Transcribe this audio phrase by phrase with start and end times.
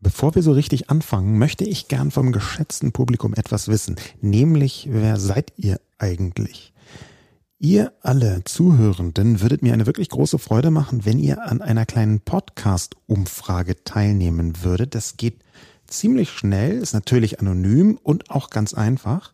[0.00, 5.18] Bevor wir so richtig anfangen, möchte ich gern vom geschätzten Publikum etwas wissen, nämlich wer
[5.18, 6.72] seid ihr eigentlich?
[7.58, 12.20] Ihr alle Zuhörenden würdet mir eine wirklich große Freude machen, wenn ihr an einer kleinen
[12.20, 14.94] Podcast-Umfrage teilnehmen würdet.
[14.94, 15.40] Das geht
[15.88, 19.32] ziemlich schnell, ist natürlich anonym und auch ganz einfach.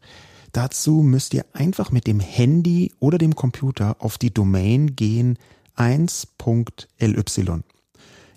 [0.53, 5.37] Dazu müsst ihr einfach mit dem Handy oder dem Computer auf die Domain gehen
[5.77, 7.65] 1.ly.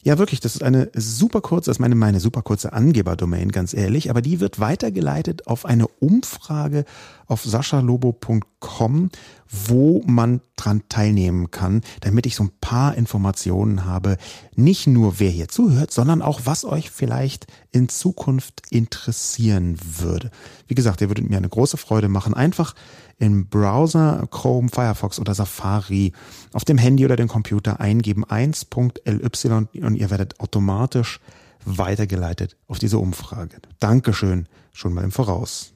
[0.08, 3.74] Ja, wirklich, das ist eine super kurze, das ist meine, meine super kurze Angeberdomain, ganz
[3.74, 6.86] ehrlich, aber die wird weitergeleitet auf eine Umfrage
[7.26, 9.10] auf saschalobo.com,
[9.50, 14.16] wo man dran teilnehmen kann, damit ich so ein paar Informationen habe,
[14.58, 20.32] nicht nur wer hier zuhört, sondern auch was euch vielleicht in Zukunft interessieren würde.
[20.68, 22.34] Wie gesagt, ihr würdet mir eine große Freude machen.
[22.34, 22.74] Einfach
[23.20, 26.12] im Browser Chrome, Firefox oder Safari
[26.54, 31.20] auf dem Handy oder dem Computer eingeben 1.ly und ihr werdet automatisch
[31.64, 33.58] weitergeleitet auf diese Umfrage.
[33.80, 35.74] Dankeschön schon mal im Voraus.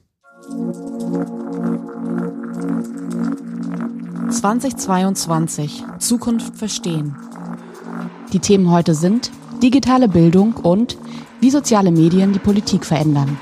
[4.30, 7.14] 2022 Zukunft verstehen.
[8.32, 9.30] Die Themen heute sind
[9.62, 10.96] digitale Bildung und
[11.40, 13.38] wie soziale Medien die Politik verändern.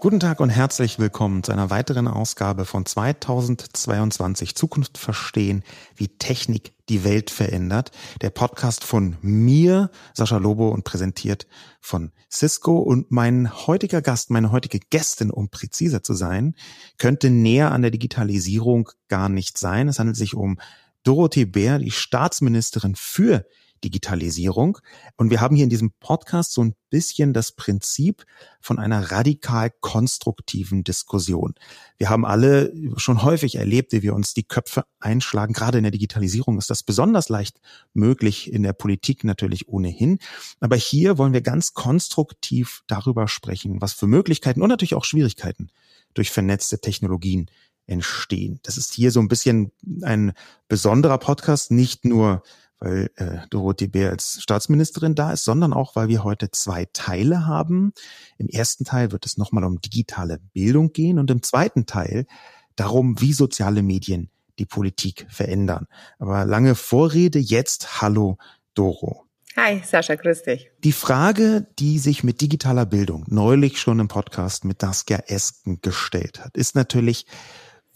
[0.00, 5.64] Guten Tag und herzlich willkommen zu einer weiteren Ausgabe von 2022 Zukunft verstehen,
[5.94, 7.90] wie Technik die Welt verändert.
[8.20, 11.46] Der Podcast von mir, Sascha Lobo und präsentiert
[11.80, 16.54] von Cisco und mein heutiger Gast, meine heutige Gästin, um präziser zu sein,
[16.98, 19.88] könnte näher an der Digitalisierung gar nicht sein.
[19.88, 20.58] Es handelt sich um
[21.06, 23.46] Dorothee Bär, die Staatsministerin für
[23.84, 24.78] Digitalisierung.
[25.16, 28.24] Und wir haben hier in diesem Podcast so ein bisschen das Prinzip
[28.60, 31.54] von einer radikal konstruktiven Diskussion.
[31.98, 35.52] Wir haben alle schon häufig erlebt, wie wir uns die Köpfe einschlagen.
[35.52, 37.60] Gerade in der Digitalisierung ist das besonders leicht
[37.92, 40.18] möglich, in der Politik natürlich ohnehin.
[40.60, 45.68] Aber hier wollen wir ganz konstruktiv darüber sprechen, was für Möglichkeiten und natürlich auch Schwierigkeiten
[46.14, 47.50] durch vernetzte Technologien
[47.86, 48.60] entstehen.
[48.62, 50.32] Das ist hier so ein bisschen ein
[50.68, 52.42] besonderer Podcast, nicht nur
[52.78, 57.46] weil äh, Dorothee Bär als Staatsministerin da ist, sondern auch, weil wir heute zwei Teile
[57.46, 57.92] haben.
[58.38, 62.26] Im ersten Teil wird es nochmal um digitale Bildung gehen und im zweiten Teil
[62.74, 65.86] darum, wie soziale Medien die Politik verändern.
[66.18, 68.36] Aber lange Vorrede, jetzt Hallo
[68.74, 69.24] Doro.
[69.56, 70.70] Hi, Sascha, grüß dich.
[70.84, 76.44] Die Frage, die sich mit digitaler Bildung neulich schon im Podcast mit Saskia Esken gestellt
[76.44, 77.24] hat, ist natürlich,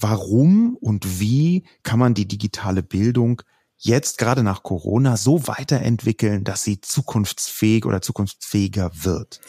[0.01, 3.43] warum und wie kann man die digitale Bildung
[3.77, 9.41] jetzt gerade nach Corona so weiterentwickeln, dass sie zukunftsfähig oder zukunftsfähiger wird?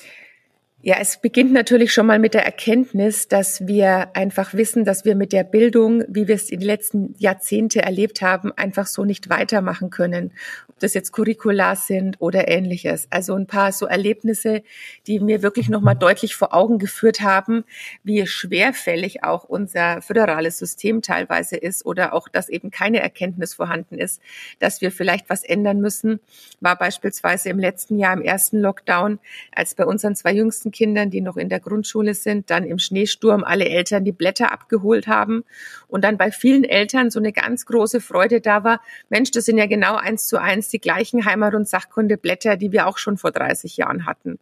[0.84, 5.16] Ja, es beginnt natürlich schon mal mit der Erkenntnis, dass wir einfach wissen, dass wir
[5.16, 9.30] mit der Bildung, wie wir es in den letzten Jahrzehnte erlebt haben, einfach so nicht
[9.30, 10.32] weitermachen können.
[10.70, 13.06] Ob das jetzt Curricula sind oder ähnliches.
[13.12, 14.64] Also ein paar so Erlebnisse,
[15.06, 17.64] die mir wirklich nochmal deutlich vor Augen geführt haben,
[18.04, 24.00] wie schwerfällig auch unser föderales System teilweise ist oder auch, dass eben keine Erkenntnis vorhanden
[24.00, 24.20] ist,
[24.58, 26.22] dass wir vielleicht was ändern müssen,
[26.60, 29.20] war beispielsweise im letzten Jahr im ersten Lockdown,
[29.52, 33.44] als bei unseren zwei jüngsten Kindern, die noch in der Grundschule sind, dann im Schneesturm
[33.44, 35.44] alle Eltern die Blätter abgeholt haben
[35.88, 38.82] und dann bei vielen Eltern so eine ganz große Freude da war.
[39.10, 42.88] Mensch, das sind ja genau eins zu eins die gleichen Heimat- und Sachkundeblätter, die wir
[42.88, 44.40] auch schon vor 30 Jahren hatten.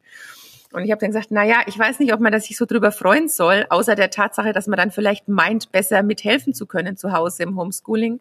[0.71, 2.65] Und ich habe dann gesagt, na ja, ich weiß nicht, ob man das sich so
[2.65, 6.95] drüber freuen soll, außer der Tatsache, dass man dann vielleicht meint, besser mithelfen zu können
[6.95, 8.19] zu Hause im Homeschooling.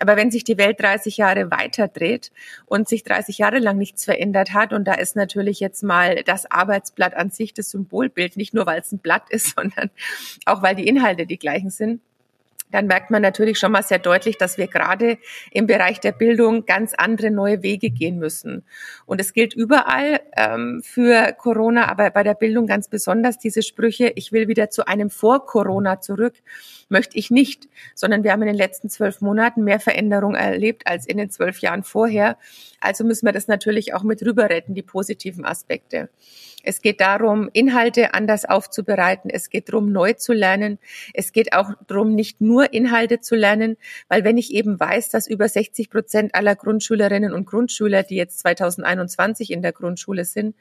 [0.00, 2.32] Aber wenn sich die Welt 30 Jahre weiter dreht
[2.66, 6.50] und sich 30 Jahre lang nichts verändert hat, und da ist natürlich jetzt mal das
[6.50, 9.90] Arbeitsblatt an sich das Symbolbild, nicht nur weil es ein Blatt ist, sondern
[10.46, 12.00] auch weil die Inhalte die gleichen sind,
[12.74, 15.18] dann merkt man natürlich schon mal sehr deutlich, dass wir gerade
[15.52, 18.64] im Bereich der Bildung ganz andere neue Wege gehen müssen.
[19.06, 24.10] Und es gilt überall ähm, für Corona, aber bei der Bildung ganz besonders diese Sprüche,
[24.16, 26.34] ich will wieder zu einem Vor-Corona zurück,
[26.88, 31.06] möchte ich nicht, sondern wir haben in den letzten zwölf Monaten mehr Veränderung erlebt als
[31.06, 32.38] in den zwölf Jahren vorher.
[32.80, 36.08] Also müssen wir das natürlich auch mit rüber retten, die positiven Aspekte.
[36.66, 39.30] Es geht darum, Inhalte anders aufzubereiten.
[39.30, 40.78] Es geht darum, neu zu lernen.
[41.12, 43.76] Es geht auch darum, nicht nur Inhalte zu lernen,
[44.08, 48.38] weil wenn ich eben weiß, dass über 60 Prozent aller Grundschülerinnen und Grundschüler, die jetzt
[48.40, 50.56] 2021 in der Grundschule sind,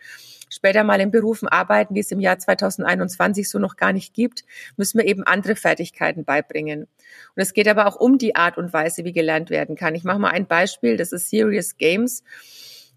[0.50, 4.44] später mal in Berufen arbeiten, die es im Jahr 2021 so noch gar nicht gibt,
[4.76, 6.82] müssen wir eben andere Fertigkeiten beibringen.
[6.82, 9.96] Und es geht aber auch um die Art und Weise, wie gelernt werden kann.
[9.96, 12.24] Ich mache mal ein Beispiel, das ist Serious Games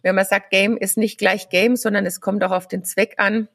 [0.07, 3.15] wenn man sagt, Game ist nicht gleich Game, sondern es kommt auch auf den Zweck
[3.17, 3.49] an,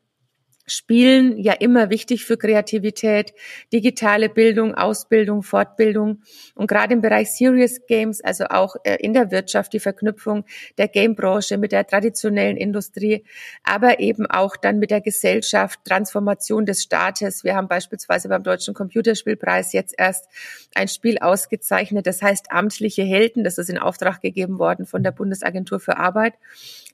[0.71, 3.33] Spielen ja immer wichtig für Kreativität,
[3.73, 6.21] digitale Bildung, Ausbildung, Fortbildung.
[6.55, 10.45] Und gerade im Bereich Serious Games, also auch äh, in der Wirtschaft die Verknüpfung
[10.77, 13.25] der Gamebranche mit der traditionellen Industrie,
[13.63, 17.43] aber eben auch dann mit der Gesellschaft, Transformation des Staates.
[17.43, 20.27] Wir haben beispielsweise beim Deutschen Computerspielpreis jetzt erst
[20.73, 25.11] ein Spiel ausgezeichnet, das heißt Amtliche Helden, das ist in Auftrag gegeben worden von der
[25.11, 26.35] Bundesagentur für Arbeit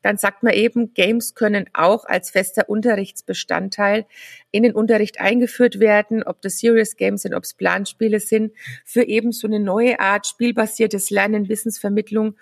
[0.02, 4.06] dann sagt man eben, Games können auch als fester Unterrichtsbestandteil
[4.52, 8.54] in den Unterricht eingeführt werden, ob das Serious Games sind, ob es Planspiele sind,
[8.86, 12.36] für eben so eine neue Art spielbasiertes Lernen, Wissensvermittlung.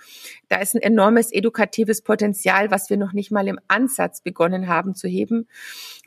[0.48, 4.96] Da ist ein enormes edukatives Potenzial, was wir noch nicht mal im Ansatz begonnen haben
[4.96, 5.48] zu heben.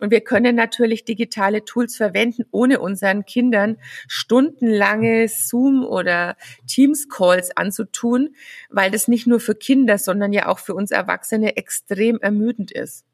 [0.00, 6.36] Und wir können natürlich digitale Tools verwenden, ohne unseren Kindern stundenlange Zoom oder
[6.66, 8.34] Teams Calls anzutun,
[8.70, 13.04] weil das nicht nur für Kinder, sondern ja auch für uns Erwachsene extrem ermüdend ist.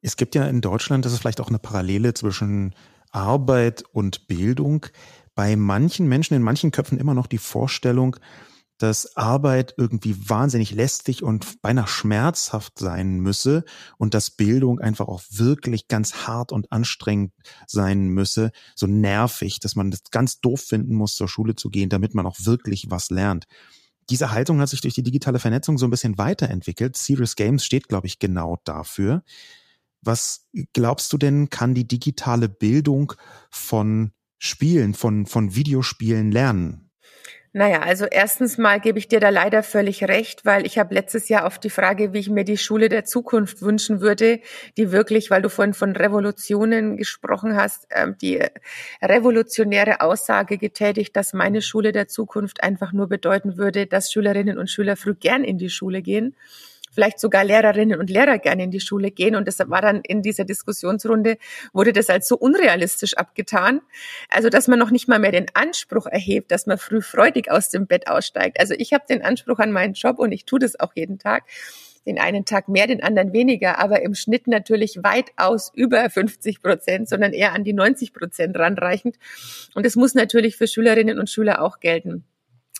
[0.00, 2.74] Es gibt ja in Deutschland, das ist vielleicht auch eine Parallele zwischen
[3.10, 4.86] Arbeit und Bildung.
[5.34, 8.16] Bei manchen Menschen, in manchen Köpfen immer noch die Vorstellung,
[8.78, 13.64] dass Arbeit irgendwie wahnsinnig lästig und beinahe schmerzhaft sein müsse
[13.96, 17.32] und dass Bildung einfach auch wirklich ganz hart und anstrengend
[17.68, 21.90] sein müsse, so nervig, dass man das ganz doof finden muss, zur Schule zu gehen,
[21.90, 23.46] damit man auch wirklich was lernt.
[24.10, 26.96] Diese Haltung hat sich durch die digitale Vernetzung so ein bisschen weiterentwickelt.
[26.96, 29.22] Serious Games steht, glaube ich, genau dafür.
[30.02, 33.12] Was glaubst du denn, kann die digitale Bildung
[33.50, 36.91] von Spielen, von, von Videospielen lernen?
[37.54, 41.28] Naja, also erstens mal gebe ich dir da leider völlig recht, weil ich habe letztes
[41.28, 44.40] Jahr auf die Frage, wie ich mir die Schule der Zukunft wünschen würde,
[44.78, 48.42] die wirklich, weil du vorhin von Revolutionen gesprochen hast, ähm, die
[49.02, 54.70] revolutionäre Aussage getätigt, dass meine Schule der Zukunft einfach nur bedeuten würde, dass Schülerinnen und
[54.70, 56.34] Schüler früh gern in die Schule gehen
[56.92, 59.34] vielleicht sogar Lehrerinnen und Lehrer gerne in die Schule gehen.
[59.34, 61.38] Und deshalb war dann in dieser Diskussionsrunde,
[61.72, 63.80] wurde das als so unrealistisch abgetan.
[64.28, 67.70] Also, dass man noch nicht mal mehr den Anspruch erhebt, dass man früh freudig aus
[67.70, 68.60] dem Bett aussteigt.
[68.60, 71.44] Also ich habe den Anspruch an meinen Job und ich tue das auch jeden Tag
[72.06, 77.08] den einen Tag mehr, den anderen weniger, aber im Schnitt natürlich weitaus über 50 Prozent,
[77.08, 79.16] sondern eher an die 90 Prozent ranreichend.
[79.74, 82.24] Und es muss natürlich für Schülerinnen und Schüler auch gelten.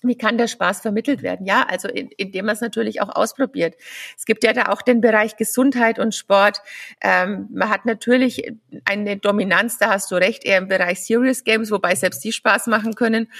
[0.03, 1.47] Wie kann der Spaß vermittelt werden?
[1.47, 3.77] Ja, also in, indem man es natürlich auch ausprobiert.
[4.17, 6.61] Es gibt ja da auch den Bereich Gesundheit und Sport.
[7.01, 8.53] Ähm, man hat natürlich
[8.85, 12.67] eine Dominanz, da hast du recht, eher im Bereich Serious Games, wobei selbst die Spaß
[12.67, 13.31] machen können.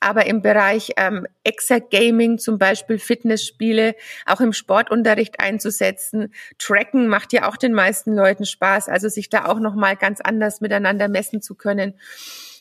[0.00, 3.94] Aber im Bereich ähm, Exergaming, zum Beispiel Fitnessspiele,
[4.26, 6.34] auch im Sportunterricht einzusetzen.
[6.58, 10.60] Tracken macht ja auch den meisten Leuten Spaß, also sich da auch nochmal ganz anders
[10.60, 11.94] miteinander messen zu können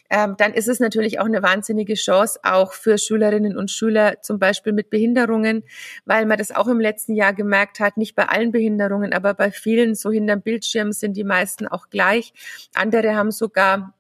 [0.10, 4.40] ähm, dann ist es natürlich auch eine wahnsinnige Chance, auch für Schülerinnen und Schüler zum
[4.40, 5.64] Beispiel mit Behinderungen,
[6.06, 9.52] weil man das auch im letzten Jahr gemerkt hat, nicht bei allen Behinderungen, aber bei
[9.52, 12.34] vielen, so hinterm Bildschirm sind die meisten auch gleich.
[12.74, 13.94] Andere haben sogar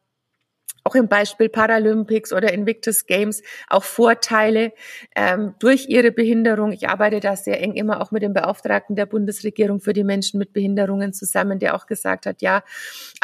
[0.83, 4.73] auch im Beispiel Paralympics oder Invictus Games auch Vorteile
[5.15, 6.71] ähm, durch ihre Behinderung.
[6.71, 10.37] Ich arbeite da sehr eng immer auch mit dem Beauftragten der Bundesregierung für die Menschen
[10.39, 12.63] mit Behinderungen zusammen, der auch gesagt hat, ja,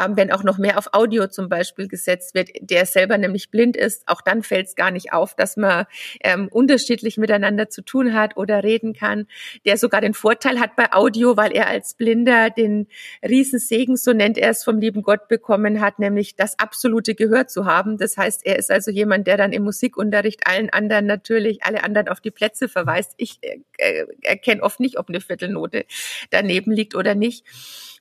[0.04, 3.78] ähm, wenn auch noch mehr auf Audio zum Beispiel gesetzt wird, der selber nämlich blind
[3.78, 5.86] ist, auch dann fällt es gar nicht auf, dass man
[6.22, 9.28] ähm, unterschiedlich miteinander zu tun hat oder reden kann,
[9.66, 12.88] der sogar den Vorteil hat bei Audio, weil er als Blinder den
[13.24, 17.66] Riesensegen, so nennt er es, vom lieben Gott bekommen hat, nämlich das absolute Gehör zu
[17.66, 17.98] haben.
[17.98, 22.08] Das heißt, er ist also jemand, der dann im Musikunterricht allen anderen natürlich, alle anderen
[22.08, 23.14] auf die Plätze verweist.
[23.18, 23.40] Ich
[23.78, 25.86] äh, erkenne oft nicht, ob eine Viertelnote
[26.30, 27.46] daneben liegt oder nicht.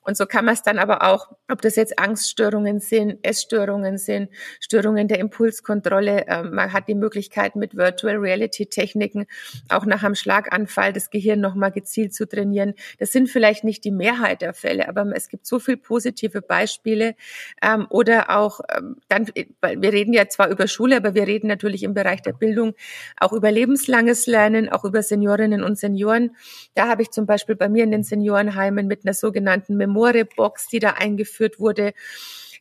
[0.05, 4.29] Und so kann man es dann aber auch, ob das jetzt Angststörungen sind, Essstörungen sind,
[4.61, 6.27] Störungen der Impulskontrolle.
[6.27, 9.27] Äh, man hat die Möglichkeit mit Virtual Reality Techniken
[9.69, 12.75] auch nach einem Schlaganfall das Gehirn nochmal gezielt zu trainieren.
[12.99, 17.15] Das sind vielleicht nicht die Mehrheit der Fälle, aber es gibt so viel positive Beispiele
[17.63, 21.83] ähm, oder auch ähm, dann, wir reden ja zwar über Schule, aber wir reden natürlich
[21.83, 22.75] im Bereich der Bildung
[23.19, 26.37] auch über lebenslanges Lernen, auch über Seniorinnen und Senioren.
[26.75, 30.69] Da habe ich zum Beispiel bei mir in den Seniorenheimen mit einer sogenannten Mem Memore-Box,
[30.69, 31.93] die da eingeführt wurde,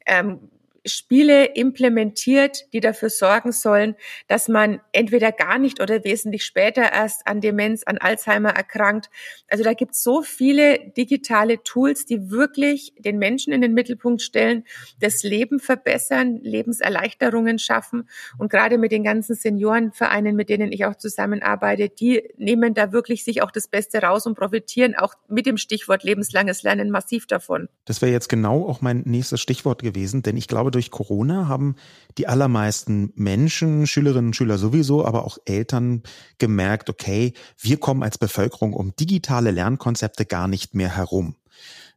[0.05, 0.49] ähm,
[0.85, 3.95] Spiele implementiert, die dafür sorgen sollen,
[4.27, 9.09] dass man entweder gar nicht oder wesentlich später erst an Demenz, an Alzheimer erkrankt.
[9.47, 14.21] Also da gibt es so viele digitale Tools, die wirklich den Menschen in den Mittelpunkt
[14.21, 14.65] stellen,
[14.99, 18.09] das Leben verbessern, Lebenserleichterungen schaffen.
[18.37, 23.23] Und gerade mit den ganzen Seniorenvereinen, mit denen ich auch zusammenarbeite, die nehmen da wirklich
[23.23, 27.69] sich auch das Beste raus und profitieren auch mit dem Stichwort lebenslanges Lernen massiv davon.
[27.85, 31.75] Das wäre jetzt genau auch mein nächstes Stichwort gewesen, denn ich glaube, durch Corona haben
[32.17, 36.03] die allermeisten Menschen, Schülerinnen und Schüler sowieso, aber auch Eltern
[36.37, 41.35] gemerkt, okay, wir kommen als Bevölkerung um digitale Lernkonzepte gar nicht mehr herum.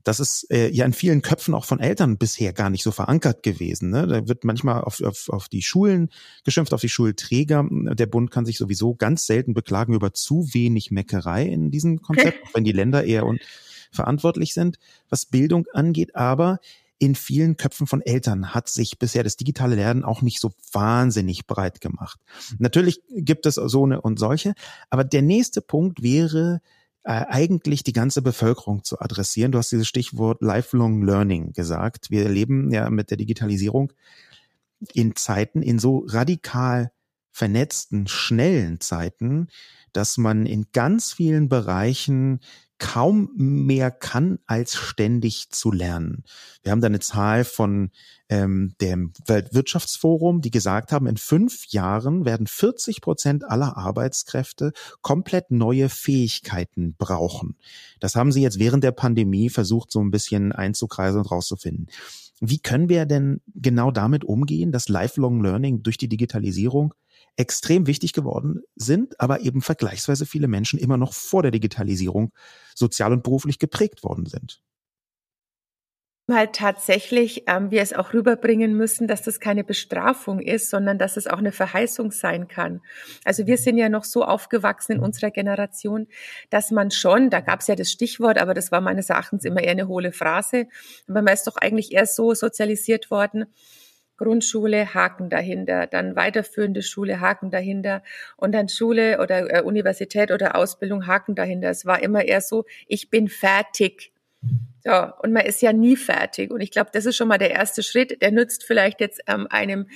[0.06, 3.42] Das ist äh, ja in vielen Köpfen auch von Eltern bisher gar nicht so verankert
[3.42, 3.90] gewesen.
[3.90, 4.06] Ne?
[4.06, 6.10] Da wird manchmal auf, auf, auf die Schulen
[6.44, 7.66] geschimpft, auf die Schulträger.
[7.68, 12.38] Der Bund kann sich sowieso ganz selten beklagen über zu wenig Meckerei in diesem Konzept,
[12.54, 13.24] wenn die Länder eher
[13.90, 14.78] verantwortlich sind,
[15.08, 16.14] was Bildung angeht.
[16.14, 16.60] Aber
[16.98, 21.46] in vielen Köpfen von Eltern hat sich bisher das digitale Lernen auch nicht so wahnsinnig
[21.46, 22.20] breit gemacht.
[22.58, 24.54] Natürlich gibt es so eine und solche,
[24.88, 26.60] aber der nächste Punkt wäre
[27.04, 29.52] äh, eigentlich die ganze Bevölkerung zu adressieren.
[29.52, 32.10] Du hast dieses Stichwort Lifelong Learning gesagt.
[32.10, 33.92] Wir leben ja mit der Digitalisierung
[34.92, 36.90] in Zeiten, in so radikal
[37.30, 39.48] vernetzten, schnellen Zeiten,
[39.92, 42.40] dass man in ganz vielen Bereichen
[42.78, 46.24] kaum mehr kann, als ständig zu lernen.
[46.62, 47.90] Wir haben da eine Zahl von
[48.28, 55.50] ähm, dem Weltwirtschaftsforum, die gesagt haben, in fünf Jahren werden 40 Prozent aller Arbeitskräfte komplett
[55.50, 57.56] neue Fähigkeiten brauchen.
[58.00, 61.86] Das haben sie jetzt während der Pandemie versucht, so ein bisschen einzukreisen und rauszufinden.
[62.40, 66.92] Wie können wir denn genau damit umgehen, dass Lifelong Learning durch die Digitalisierung
[67.36, 72.32] extrem wichtig geworden sind, aber eben vergleichsweise viele Menschen immer noch vor der Digitalisierung
[72.74, 74.60] sozial und beruflich geprägt worden sind
[76.34, 81.16] halt tatsächlich ähm, wir es auch rüberbringen müssen, dass das keine Bestrafung ist, sondern dass
[81.16, 82.80] es auch eine Verheißung sein kann.
[83.24, 86.08] Also wir sind ja noch so aufgewachsen in unserer Generation,
[86.50, 89.62] dass man schon, da gab es ja das Stichwort, aber das war meines Erachtens immer
[89.62, 90.66] eher eine hohle Phrase,
[91.06, 93.46] aber man ist doch eigentlich eher so sozialisiert worden,
[94.16, 98.02] Grundschule, Haken dahinter, dann weiterführende Schule, Haken dahinter
[98.36, 101.70] und dann Schule oder äh, Universität oder Ausbildung, Haken dahinter.
[101.70, 104.12] Es war immer eher so, ich bin fertig.
[104.84, 106.52] Ja, und man ist ja nie fertig.
[106.52, 108.22] Und ich glaube, das ist schon mal der erste Schritt.
[108.22, 109.88] Der nützt vielleicht jetzt ähm, einem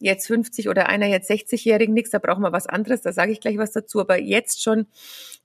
[0.00, 3.40] jetzt 50 oder einer jetzt 60-Jährigen nichts, da brauchen wir was anderes, da sage ich
[3.40, 4.00] gleich was dazu.
[4.00, 4.86] Aber jetzt schon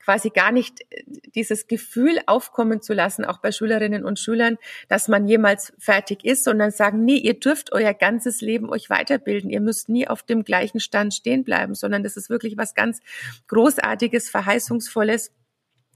[0.04, 1.04] quasi gar nicht äh,
[1.36, 6.44] dieses Gefühl aufkommen zu lassen, auch bei Schülerinnen und Schülern, dass man jemals fertig ist,
[6.44, 9.52] sondern sagen, nee, ihr dürft euer ganzes Leben euch weiterbilden.
[9.52, 13.02] Ihr müsst nie auf dem gleichen Stand stehen bleiben, sondern das ist wirklich was ganz
[13.48, 15.32] Großartiges, Verheißungsvolles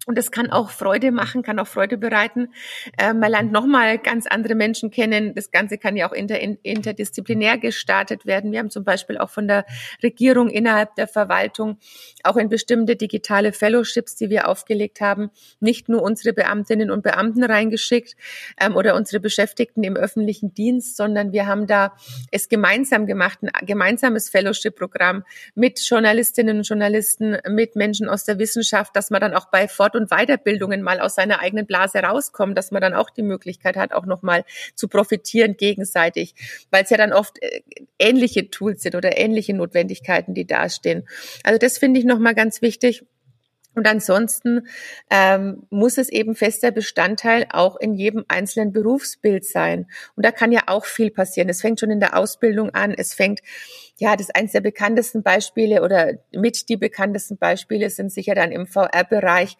[0.05, 2.49] und das kann auch Freude machen, kann auch Freude bereiten.
[2.97, 5.33] Äh, man lernt nochmal ganz andere Menschen kennen.
[5.33, 8.51] Das Ganze kann ja auch inter, interdisziplinär gestartet werden.
[8.51, 9.65] Wir haben zum Beispiel auch von der
[10.01, 11.77] Regierung innerhalb der Verwaltung
[12.23, 15.29] auch in bestimmte digitale Fellowships, die wir aufgelegt haben,
[15.61, 18.17] nicht nur unsere Beamtinnen und Beamten reingeschickt
[18.59, 21.95] ähm, oder unsere Beschäftigten im öffentlichen Dienst, sondern wir haben da
[22.29, 25.23] es gemeinsam gemacht, ein gemeinsames Fellowship-Programm
[25.55, 29.92] mit Journalistinnen und Journalisten, mit Menschen aus der Wissenschaft, dass man dann auch bei Fort-
[29.95, 33.93] und Weiterbildungen mal aus seiner eigenen Blase rauskommen, dass man dann auch die Möglichkeit hat,
[33.93, 34.45] auch nochmal
[34.75, 36.35] zu profitieren gegenseitig,
[36.71, 37.61] weil es ja dann oft äh,
[37.99, 41.07] ähnliche Tools sind oder ähnliche Notwendigkeiten, die dastehen.
[41.43, 43.05] Also das finde ich nochmal ganz wichtig.
[43.75, 44.67] Und ansonsten
[45.09, 49.87] ähm, muss es eben fester Bestandteil auch in jedem einzelnen Berufsbild sein.
[50.15, 51.49] Und da kann ja auch viel passieren.
[51.49, 52.93] Es fängt schon in der Ausbildung an.
[52.95, 53.41] Es fängt,
[53.97, 58.67] ja, das eines der bekanntesten Beispiele oder mit die bekanntesten Beispiele sind sicher dann im
[58.67, 59.57] VR-Bereich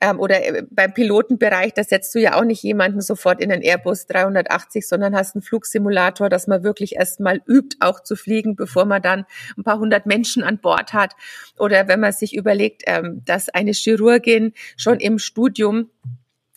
[0.00, 3.62] ähm, oder äh, beim Pilotenbereich, da setzt du ja auch nicht jemanden sofort in den
[3.62, 8.84] Airbus 380, sondern hast einen Flugsimulator, dass man wirklich erstmal übt, auch zu fliegen, bevor
[8.84, 9.26] man dann
[9.56, 11.14] ein paar hundert Menschen an Bord hat.
[11.58, 15.90] Oder wenn man sich überlegt, ähm, dass eine Chirurgin schon im Studium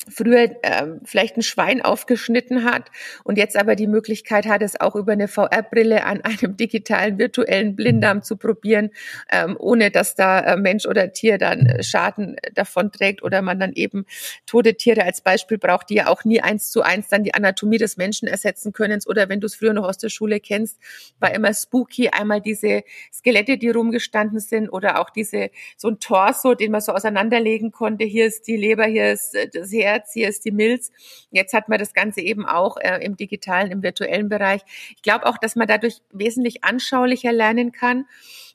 [0.08, 2.90] früher ähm, vielleicht ein Schwein aufgeschnitten hat
[3.24, 7.76] und jetzt aber die Möglichkeit hat, es auch über eine VR-Brille an einem digitalen virtuellen
[7.76, 8.92] Blinddarm zu probieren,
[9.32, 13.60] ähm, ohne dass da äh, Mensch oder Tier dann äh, Schaden davon trägt oder man
[13.60, 14.06] dann eben
[14.46, 17.78] tote Tiere als Beispiel braucht, die ja auch nie eins zu eins dann die Anatomie
[17.78, 19.00] des Menschen ersetzen können.
[19.06, 20.78] Oder wenn du es früher noch aus der Schule kennst,
[21.20, 26.54] war immer spooky, einmal diese Skelette, die rumgestanden sind oder auch diese so ein Torso,
[26.54, 28.06] den man so auseinanderlegen konnte.
[28.06, 30.92] Hier ist die Leber, hier ist äh, das Herz Herz, hier ist die Milz.
[31.32, 34.62] Jetzt hat man das Ganze eben auch äh, im digitalen, im virtuellen Bereich.
[34.96, 38.06] Ich glaube auch, dass man dadurch wesentlich anschaulicher lernen kann.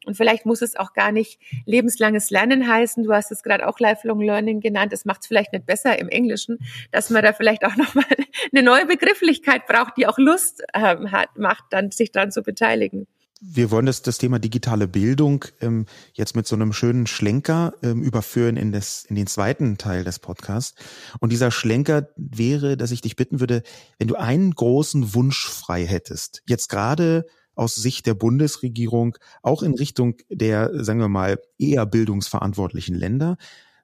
[0.07, 3.05] Und vielleicht muss es auch gar nicht lebenslanges Lernen heißen.
[3.05, 4.93] Du hast es gerade auch Lifelong Learning genannt.
[4.93, 6.59] Das macht es vielleicht nicht besser im Englischen,
[6.93, 8.05] dass man da vielleicht auch nochmal
[8.53, 13.07] eine neue Begrifflichkeit braucht, die auch Lust ähm, hat, macht, dann sich daran zu beteiligen
[13.41, 18.03] wir wollen das, das Thema digitale Bildung ähm, jetzt mit so einem schönen Schlenker ähm,
[18.03, 20.75] überführen in, das, in den zweiten Teil des Podcasts.
[21.21, 23.63] Und dieser Schlenker wäre, dass ich dich bitten würde,
[23.99, 29.75] wenn du einen großen Wunsch frei hättest, jetzt gerade aus Sicht der Bundesregierung, auch in
[29.75, 33.37] Richtung der, sagen wir mal, eher bildungsverantwortlichen Länder,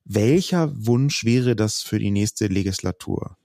[0.04, 3.36] welcher Wunsch wäre das für die nächste Legislatur?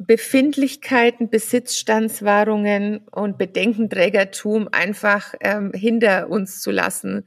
[0.00, 7.24] Befindlichkeiten, Besitzstandswahrungen und Bedenkenträgertum einfach ähm, hinter uns zu lassen.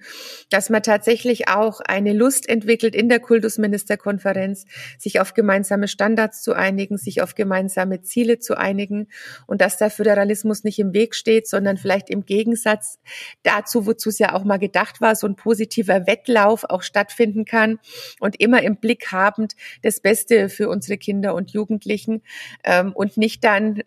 [0.49, 4.65] Dass man tatsächlich auch eine Lust entwickelt in der Kultusministerkonferenz,
[4.97, 9.09] sich auf gemeinsame Standards zu einigen, sich auf gemeinsame Ziele zu einigen
[9.47, 12.99] und dass der Föderalismus nicht im Weg steht, sondern vielleicht im Gegensatz
[13.43, 17.79] dazu, wozu es ja auch mal gedacht war, so ein positiver Wettlauf auch stattfinden kann
[18.21, 22.21] und immer im Blick habend das Beste für unsere Kinder und Jugendlichen
[22.63, 23.81] ähm, und nicht dann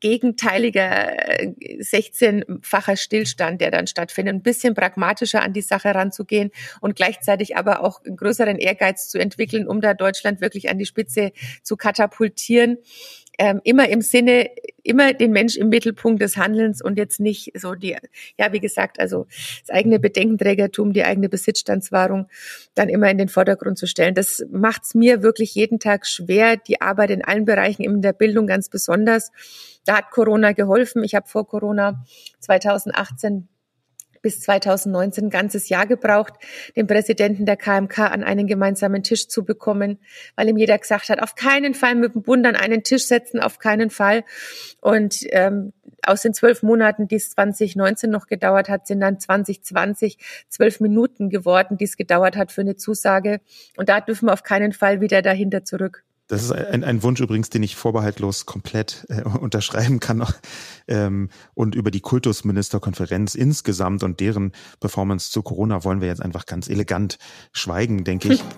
[0.00, 1.12] gegenteiliger
[1.80, 4.34] 16-facher äh, Stillstand, der dann stattfindet.
[4.34, 6.50] Ein bisschen pragmatischer an die Sache ranzugehen
[6.80, 11.32] und gleichzeitig aber auch größeren Ehrgeiz zu entwickeln, um da Deutschland wirklich an die Spitze
[11.62, 12.78] zu katapultieren
[13.40, 14.50] ähm, immer im Sinne,
[14.82, 17.96] immer den Mensch im Mittelpunkt des Handelns und jetzt nicht so die,
[18.38, 19.26] ja, wie gesagt, also
[19.66, 22.26] das eigene Bedenkenträgertum, die eigene Besitzstandswahrung
[22.74, 24.14] dann immer in den Vordergrund zu stellen.
[24.14, 28.12] Das macht es mir wirklich jeden Tag schwer, die Arbeit in allen Bereichen, in der
[28.12, 29.32] Bildung ganz besonders.
[29.86, 31.02] Da hat Corona geholfen.
[31.02, 32.04] Ich habe vor Corona
[32.40, 33.48] 2018
[34.22, 36.34] bis 2019 ein ganzes Jahr gebraucht,
[36.76, 39.98] den Präsidenten der KMK an einen gemeinsamen Tisch zu bekommen,
[40.36, 43.40] weil ihm jeder gesagt hat, auf keinen Fall mit dem Bund an einen Tisch setzen,
[43.40, 44.24] auf keinen Fall.
[44.80, 45.72] Und ähm,
[46.02, 51.30] aus den zwölf Monaten, die es 2019 noch gedauert hat, sind dann 2020 zwölf Minuten
[51.30, 53.40] geworden, die es gedauert hat für eine Zusage.
[53.76, 56.04] Und da dürfen wir auf keinen Fall wieder dahinter zurück.
[56.30, 60.24] Das ist ein, ein Wunsch übrigens, den ich vorbehaltlos komplett äh, unterschreiben kann.
[60.88, 66.46] Ähm, und über die Kultusministerkonferenz insgesamt und deren Performance zu Corona wollen wir jetzt einfach
[66.46, 67.18] ganz elegant
[67.52, 68.42] schweigen, denke ich.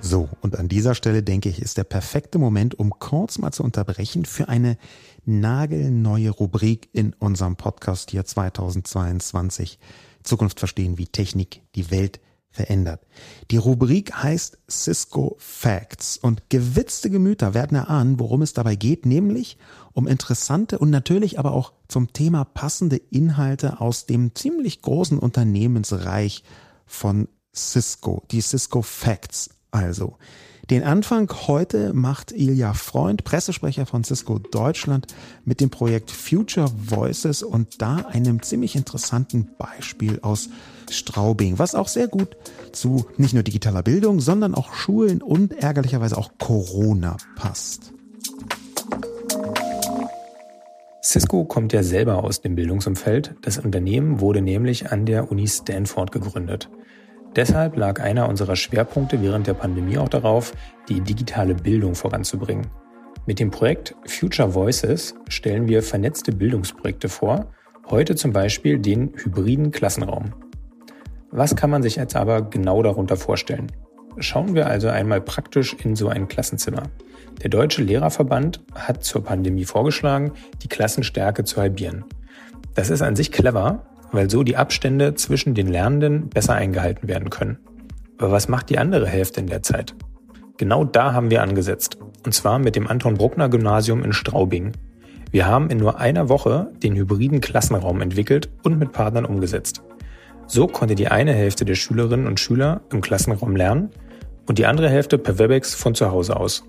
[0.00, 3.62] So, und an dieser Stelle denke ich, ist der perfekte Moment, um kurz mal zu
[3.62, 4.78] unterbrechen für eine
[5.26, 9.78] nagelneue Rubrik in unserem Podcast hier 2022.
[10.22, 13.06] Zukunft verstehen, wie Technik die Welt verändert.
[13.50, 19.58] Die Rubrik heißt Cisco Facts und gewitzte Gemüter werden erahnen, worum es dabei geht, nämlich
[19.92, 26.42] um interessante und natürlich aber auch zum Thema passende Inhalte aus dem ziemlich großen Unternehmensreich
[26.86, 30.16] von Cisco, die Cisco Facts also.
[30.70, 35.06] Den Anfang heute macht Ilja Freund, Pressesprecher von Cisco Deutschland,
[35.46, 40.50] mit dem Projekt Future Voices und da einem ziemlich interessanten Beispiel aus
[40.90, 42.36] Straubing, was auch sehr gut
[42.72, 47.92] zu nicht nur digitaler Bildung, sondern auch Schulen und ärgerlicherweise auch Corona passt.
[51.02, 53.34] Cisco kommt ja selber aus dem Bildungsumfeld.
[53.40, 56.68] Das Unternehmen wurde nämlich an der Uni Stanford gegründet.
[57.34, 60.52] Deshalb lag einer unserer Schwerpunkte während der Pandemie auch darauf,
[60.88, 62.66] die digitale Bildung voranzubringen.
[63.26, 67.46] Mit dem Projekt Future Voices stellen wir vernetzte Bildungsprojekte vor,
[67.90, 70.34] heute zum Beispiel den hybriden Klassenraum.
[71.30, 73.70] Was kann man sich jetzt aber genau darunter vorstellen?
[74.18, 76.84] Schauen wir also einmal praktisch in so ein Klassenzimmer.
[77.42, 82.04] Der Deutsche Lehrerverband hat zur Pandemie vorgeschlagen, die Klassenstärke zu halbieren.
[82.74, 87.28] Das ist an sich clever, weil so die Abstände zwischen den Lernenden besser eingehalten werden
[87.28, 87.58] können.
[88.16, 89.94] Aber was macht die andere Hälfte in der Zeit?
[90.56, 91.98] Genau da haben wir angesetzt.
[92.24, 94.72] Und zwar mit dem Anton Bruckner Gymnasium in Straubing.
[95.30, 99.82] Wir haben in nur einer Woche den hybriden Klassenraum entwickelt und mit Partnern umgesetzt.
[100.48, 103.90] So konnte die eine Hälfte der Schülerinnen und Schüler im Klassenraum lernen
[104.46, 106.64] und die andere Hälfte per Webex von zu Hause aus.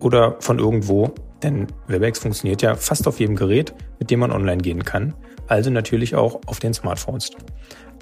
[0.00, 4.60] Oder von irgendwo, denn Webex funktioniert ja fast auf jedem Gerät, mit dem man online
[4.60, 5.14] gehen kann
[5.52, 7.30] also natürlich auch auf den Smartphones.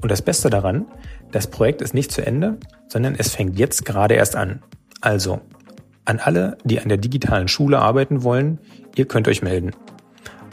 [0.03, 0.87] Und das Beste daran,
[1.33, 4.63] das Projekt ist nicht zu Ende, sondern es fängt jetzt gerade erst an.
[5.01, 5.41] Also,
[6.05, 8.59] an alle, die an der digitalen Schule arbeiten wollen,
[8.97, 9.73] ihr könnt euch melden.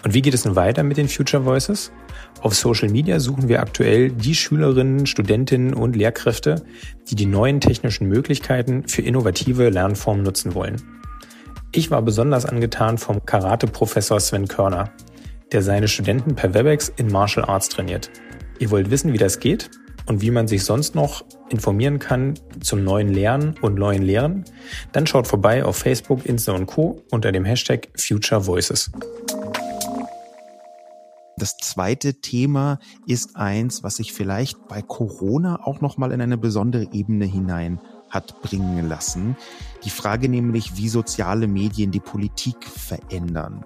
[0.07, 1.91] Und wie geht es nun weiter mit den Future Voices?
[2.39, 6.63] Auf Social Media suchen wir aktuell die Schülerinnen, Studentinnen und Lehrkräfte,
[7.09, 10.81] die die neuen technischen Möglichkeiten für innovative Lernformen nutzen wollen.
[11.73, 14.91] Ich war besonders angetan vom Karate-Professor Sven Körner
[15.51, 18.09] der seine Studenten per Webex in Martial Arts trainiert.
[18.59, 19.69] Ihr wollt wissen, wie das geht
[20.05, 24.45] und wie man sich sonst noch informieren kann zum neuen Lernen und neuen Lehren?
[24.93, 27.03] Dann schaut vorbei auf Facebook, Insta und Co.
[27.11, 28.89] unter dem Hashtag Future Voices.
[31.37, 36.37] Das zweite Thema ist eins, was sich vielleicht bei Corona auch noch mal in eine
[36.37, 39.35] besondere Ebene hinein hat bringen lassen.
[39.83, 43.63] Die Frage nämlich, wie soziale Medien die Politik verändern.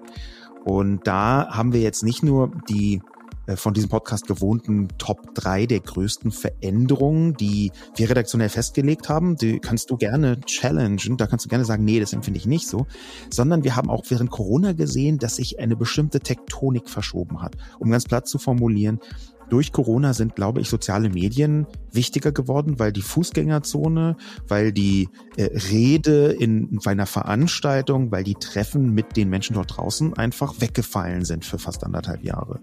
[0.64, 3.00] Und da haben wir jetzt nicht nur die
[3.56, 9.36] von diesem Podcast gewohnten Top 3 der größten Veränderungen, die wir redaktionell festgelegt haben.
[9.36, 11.16] Die kannst du gerne challengen.
[11.16, 12.86] Da kannst du gerne sagen, nee, das empfinde ich nicht so.
[13.30, 17.56] Sondern wir haben auch während Corona gesehen, dass sich eine bestimmte Tektonik verschoben hat.
[17.78, 19.00] Um ganz platt zu formulieren,
[19.52, 24.16] durch Corona sind, glaube ich, soziale Medien wichtiger geworden, weil die Fußgängerzone,
[24.48, 29.76] weil die äh, Rede in, in einer Veranstaltung, weil die Treffen mit den Menschen dort
[29.76, 32.60] draußen einfach weggefallen sind für fast anderthalb Jahre.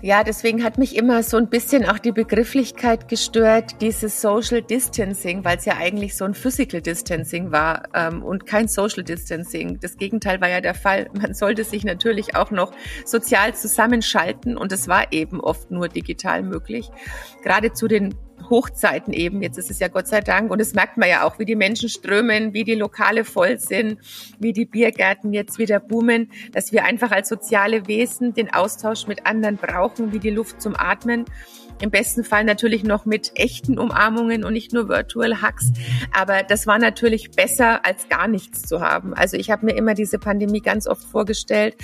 [0.00, 5.44] Ja, deswegen hat mich immer so ein bisschen auch die Begrifflichkeit gestört, dieses Social Distancing,
[5.44, 9.78] weil es ja eigentlich so ein Physical Distancing war ähm, und kein Social Distancing.
[9.78, 11.08] Das Gegenteil war ja der Fall.
[11.14, 12.72] Man sollte sich natürlich auch noch
[13.04, 16.88] sozial zusammenschalten und es war eben oft nur digital möglich.
[17.42, 18.14] Gerade zu den
[18.48, 19.42] Hochzeiten eben.
[19.42, 20.50] Jetzt ist es ja Gott sei Dank.
[20.50, 23.98] Und das merkt man ja auch, wie die Menschen strömen, wie die Lokale voll sind,
[24.38, 29.26] wie die Biergärten jetzt wieder boomen, dass wir einfach als soziale Wesen den Austausch mit
[29.26, 31.24] anderen brauchen, wie die Luft zum Atmen.
[31.82, 35.72] Im besten Fall natürlich noch mit echten Umarmungen und nicht nur Virtual Hugs.
[36.16, 39.14] Aber das war natürlich besser, als gar nichts zu haben.
[39.14, 41.74] Also ich habe mir immer diese Pandemie ganz oft vorgestellt.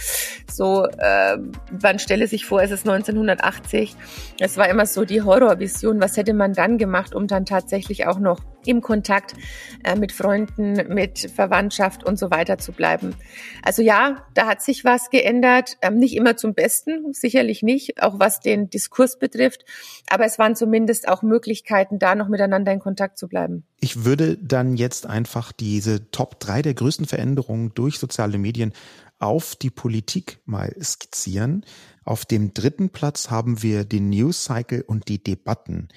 [0.49, 1.37] So, äh,
[1.83, 3.97] man stelle sich vor, es ist 1980.
[4.39, 6.01] Es war immer so die Horrorvision.
[6.01, 9.35] Was hätte man dann gemacht, um dann tatsächlich auch noch im Kontakt
[9.83, 13.15] äh, mit Freunden, mit Verwandtschaft und so weiter zu bleiben.
[13.63, 15.77] Also ja, da hat sich was geändert.
[15.83, 19.65] Ähm, nicht immer zum Besten, sicherlich nicht, auch was den Diskurs betrifft.
[20.11, 23.65] Aber es waren zumindest auch Möglichkeiten, da noch miteinander in Kontakt zu bleiben.
[23.81, 28.73] Ich würde dann jetzt einfach diese Top drei der größten Veränderungen durch soziale Medien
[29.19, 31.65] auf die Politik mal skizzieren.
[32.05, 35.89] Auf dem dritten Platz haben wir den News Cycle und die Debatten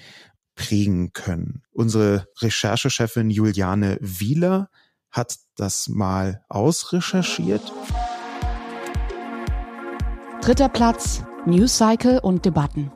[0.62, 1.62] prägen können.
[1.72, 4.70] Unsere Recherchechefin Juliane Wieler
[5.10, 7.72] hat das mal ausrecherchiert.
[10.40, 12.92] Dritter Platz, News Cycle und Debatten.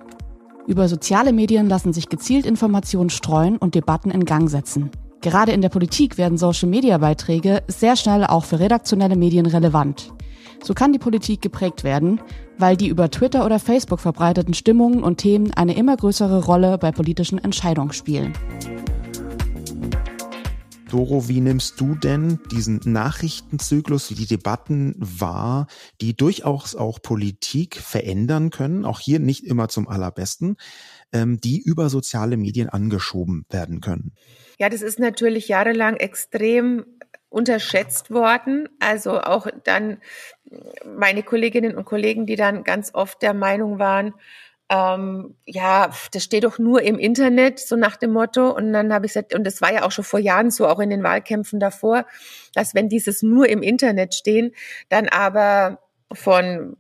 [0.69, 4.91] Über soziale Medien lassen sich gezielt Informationen streuen und Debatten in Gang setzen.
[5.21, 10.13] Gerade in der Politik werden Social-Media-Beiträge sehr schnell auch für redaktionelle Medien relevant.
[10.63, 12.21] So kann die Politik geprägt werden,
[12.59, 16.93] weil die über Twitter oder Facebook verbreiteten Stimmungen und Themen eine immer größere Rolle bei
[16.93, 18.33] politischen Entscheidungen spielen.
[20.91, 25.67] Doro, wie nimmst du denn diesen Nachrichtenzyklus, die Debatten wahr,
[26.01, 30.57] die durchaus auch Politik verändern können, auch hier nicht immer zum allerbesten,
[31.13, 34.13] ähm, die über soziale Medien angeschoben werden können?
[34.59, 36.85] Ja, das ist natürlich jahrelang extrem
[37.29, 38.69] unterschätzt worden.
[38.81, 39.99] Also auch dann
[40.85, 44.15] meine Kolleginnen und Kollegen, die dann ganz oft der Meinung waren,
[44.69, 48.51] ähm, ja, das steht doch nur im Internet, so nach dem Motto.
[48.51, 50.81] Und dann habe ich gesagt, und das war ja auch schon vor Jahren so, auch
[50.81, 52.05] in den Wahlkämpfen davor,
[52.55, 54.53] dass wenn dieses nur im Internet stehen,
[54.89, 55.79] dann aber
[56.13, 56.77] von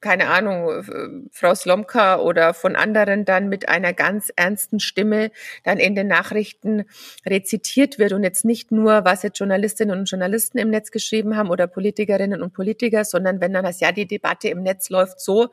[0.00, 0.82] keine Ahnung,
[1.30, 5.30] Frau Slomka oder von anderen dann mit einer ganz ernsten Stimme
[5.64, 6.84] dann in den Nachrichten
[7.26, 11.50] rezitiert wird und jetzt nicht nur, was jetzt Journalistinnen und Journalisten im Netz geschrieben haben
[11.50, 15.48] oder Politikerinnen und Politiker, sondern wenn dann heißt, ja, die Debatte im Netz läuft so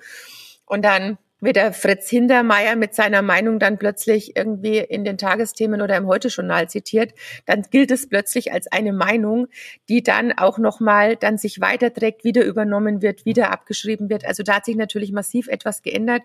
[0.66, 5.82] und dann wird der Fritz Hintermeier mit seiner Meinung dann plötzlich irgendwie in den Tagesthemen
[5.82, 7.14] oder im Heute-Journal zitiert,
[7.46, 9.48] dann gilt es plötzlich als eine Meinung,
[9.88, 14.26] die dann auch nochmal dann sich weiterträgt, wieder übernommen wird, wieder abgeschrieben wird.
[14.26, 16.24] Also da hat sich natürlich massiv etwas geändert.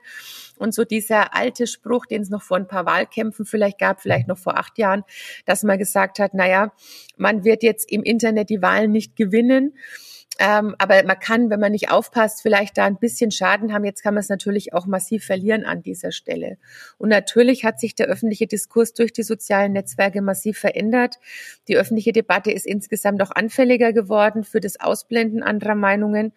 [0.56, 4.28] Und so dieser alte Spruch, den es noch vor ein paar Wahlkämpfen vielleicht gab, vielleicht
[4.28, 5.04] noch vor acht Jahren,
[5.44, 6.72] dass man gesagt hat, naja,
[7.16, 9.74] man wird jetzt im Internet die Wahlen nicht gewinnen.
[10.38, 13.84] Ähm, aber man kann, wenn man nicht aufpasst, vielleicht da ein bisschen Schaden haben.
[13.84, 16.58] Jetzt kann man es natürlich auch massiv verlieren an dieser Stelle.
[16.98, 21.16] Und natürlich hat sich der öffentliche Diskurs durch die sozialen Netzwerke massiv verändert.
[21.68, 26.32] Die öffentliche Debatte ist insgesamt auch anfälliger geworden für das Ausblenden anderer Meinungen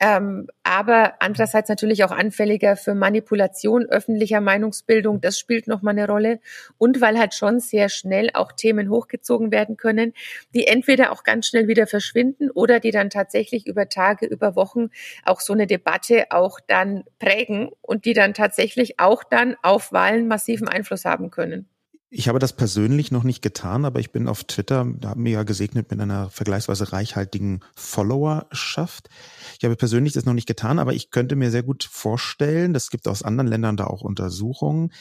[0.00, 5.20] ähm, aber andererseits natürlich auch anfälliger für Manipulation öffentlicher Meinungsbildung.
[5.20, 6.40] Das spielt nochmal eine Rolle.
[6.78, 10.12] Und weil halt schon sehr schnell auch Themen hochgezogen werden können,
[10.54, 14.88] die entweder auch ganz schnell wieder verschwinden oder die dann tatsächlich über Tage, über Wochen
[15.24, 20.26] auch so eine Debatte auch dann prägen und die dann tatsächlich auch dann auf Wahlen
[20.26, 21.68] massiven Einfluss haben können.
[22.16, 25.32] Ich habe das persönlich noch nicht getan, aber ich bin auf Twitter, da haben wir
[25.32, 29.08] ja gesegnet mit einer vergleichsweise reichhaltigen Followerschaft.
[29.58, 32.90] Ich habe persönlich das noch nicht getan, aber ich könnte mir sehr gut vorstellen, das
[32.90, 34.92] gibt aus anderen Ländern da auch Untersuchungen,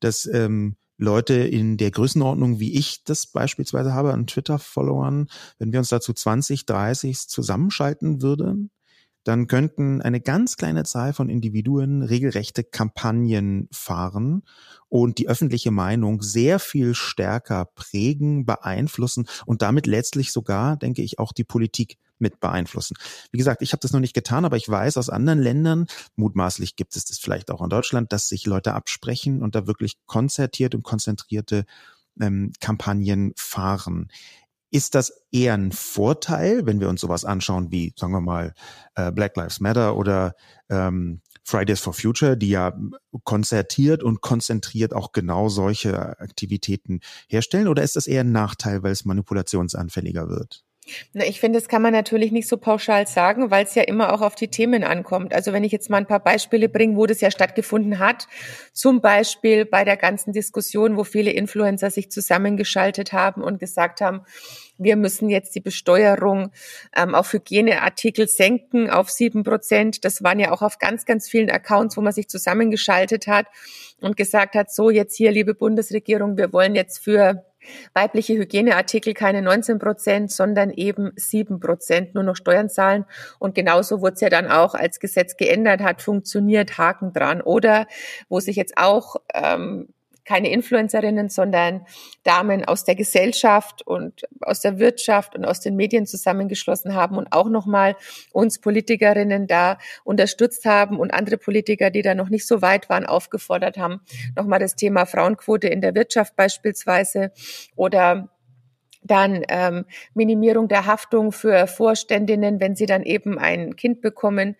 [0.00, 5.28] dass ähm, Leute in der Größenordnung, wie ich das beispielsweise habe an Twitter-Followern,
[5.60, 8.72] wenn wir uns dazu 20, 30 zusammenschalten würden,
[9.26, 14.44] dann könnten eine ganz kleine Zahl von Individuen regelrechte Kampagnen fahren
[14.88, 21.18] und die öffentliche Meinung sehr viel stärker prägen, beeinflussen und damit letztlich sogar, denke ich,
[21.18, 22.96] auch die Politik mit beeinflussen.
[23.32, 26.76] Wie gesagt, ich habe das noch nicht getan, aber ich weiß aus anderen Ländern, mutmaßlich
[26.76, 30.76] gibt es das vielleicht auch in Deutschland, dass sich Leute absprechen und da wirklich konzertiert
[30.76, 31.64] und konzentrierte
[32.20, 34.08] ähm, Kampagnen fahren.
[34.70, 38.52] Ist das eher ein Vorteil, wenn wir uns sowas anschauen wie, sagen wir mal,
[38.94, 40.34] äh, Black Lives Matter oder
[40.68, 42.76] ähm, Fridays for Future, die ja
[43.22, 47.68] konzertiert und konzentriert auch genau solche Aktivitäten herstellen?
[47.68, 50.65] Oder ist das eher ein Nachteil, weil es manipulationsanfälliger wird?
[51.12, 54.12] Na, ich finde, das kann man natürlich nicht so pauschal sagen, weil es ja immer
[54.12, 55.34] auch auf die Themen ankommt.
[55.34, 58.28] Also wenn ich jetzt mal ein paar Beispiele bringe, wo das ja stattgefunden hat,
[58.72, 64.22] zum Beispiel bei der ganzen Diskussion, wo viele Influencer sich zusammengeschaltet haben und gesagt haben,
[64.78, 66.50] wir müssen jetzt die Besteuerung
[66.94, 70.04] ähm, auf Hygieneartikel senken auf sieben Prozent.
[70.04, 73.46] Das waren ja auch auf ganz, ganz vielen Accounts, wo man sich zusammengeschaltet hat
[74.00, 77.44] und gesagt hat, so jetzt hier, liebe Bundesregierung, wir wollen jetzt für
[77.94, 83.04] weibliche Hygieneartikel keine 19 Prozent, sondern eben sieben Prozent nur noch Steuern zahlen.
[83.38, 87.40] Und genauso wurde es ja dann auch als Gesetz geändert hat, funktioniert, Haken dran.
[87.40, 87.86] Oder
[88.28, 89.88] wo sich jetzt auch ähm,
[90.26, 91.86] keine Influencerinnen, sondern
[92.24, 97.32] Damen aus der Gesellschaft und aus der Wirtschaft und aus den Medien zusammengeschlossen haben und
[97.32, 97.96] auch nochmal
[98.32, 103.06] uns Politikerinnen da unterstützt haben und andere Politiker, die da noch nicht so weit waren,
[103.06, 104.00] aufgefordert haben,
[104.34, 107.30] nochmal das Thema Frauenquote in der Wirtschaft beispielsweise
[107.76, 108.28] oder
[109.06, 114.56] dann ähm, Minimierung der Haftung für Vorständinnen, wenn sie dann eben ein Kind bekommen,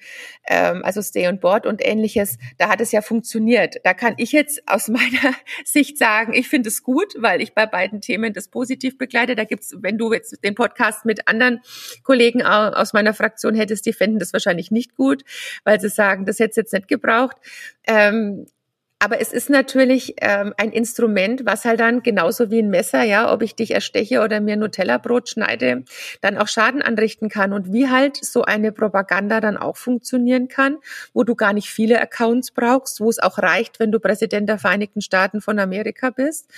[0.49, 2.39] ähm, also Stay on Board und ähnliches.
[2.59, 3.77] Da hat es ja funktioniert.
[3.85, 7.67] Da kann ich jetzt aus meiner Sicht sagen, ich finde es gut, weil ich bei
[7.67, 9.35] beiden Themen das positiv begleite.
[9.35, 11.61] Da gibt's, wenn du jetzt den Podcast mit anderen
[12.03, 15.23] Kollegen aus meiner Fraktion hättest, die fänden das wahrscheinlich nicht gut,
[15.65, 17.37] weil sie sagen, das hätte es jetzt nicht gebraucht.
[17.87, 18.47] Ähm,
[19.07, 23.33] aber es ist natürlich ähm, ein Instrument, was halt dann genauso wie ein Messer, ja,
[23.33, 25.85] ob ich dich ersteche oder mir Nutella-Brot schneide,
[26.23, 27.53] dann auch Schaden anrichten kann.
[27.53, 30.79] Und wie halt so eine Propaganda dann auch funktionieren kann,
[31.15, 34.59] wo du gar nicht viele Accounts brauchst, wo es auch reicht, wenn du Präsident der
[34.59, 36.51] Vereinigten Staaten von Amerika bist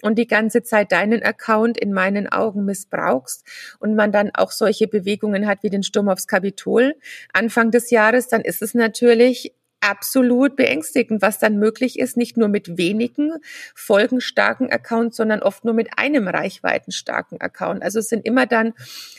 [0.00, 3.44] und die ganze Zeit deinen Account in meinen Augen missbrauchst
[3.80, 6.94] und man dann auch solche Bewegungen hat wie den Sturm aufs Kapitol
[7.32, 9.55] Anfang des Jahres, dann ist es natürlich
[9.88, 13.32] absolut beängstigend, was dann möglich ist, nicht nur mit wenigen
[13.74, 17.82] folgenstarken Accounts, sondern oft nur mit einem reichweitenstarken Account.
[17.82, 18.74] Also es sind immer dann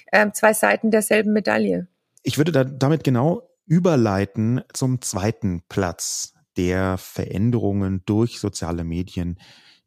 [0.07, 1.87] äh, zwei Seiten derselben Medaille.
[2.23, 9.39] Ich würde da damit genau überleiten zum zweiten Platz der Veränderungen durch soziale Medien,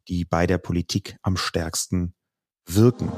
[0.07, 2.13] die bei der Politik am stärksten
[2.65, 3.11] wirken.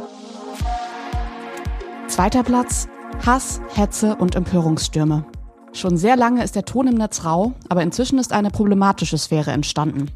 [2.07, 2.87] Zweiter Platz
[3.25, 5.25] Hass, Hetze und Empörungsstürme.
[5.75, 9.49] Schon sehr lange ist der Ton im Netz rau, aber inzwischen ist eine problematische Sphäre
[9.49, 10.11] entstanden.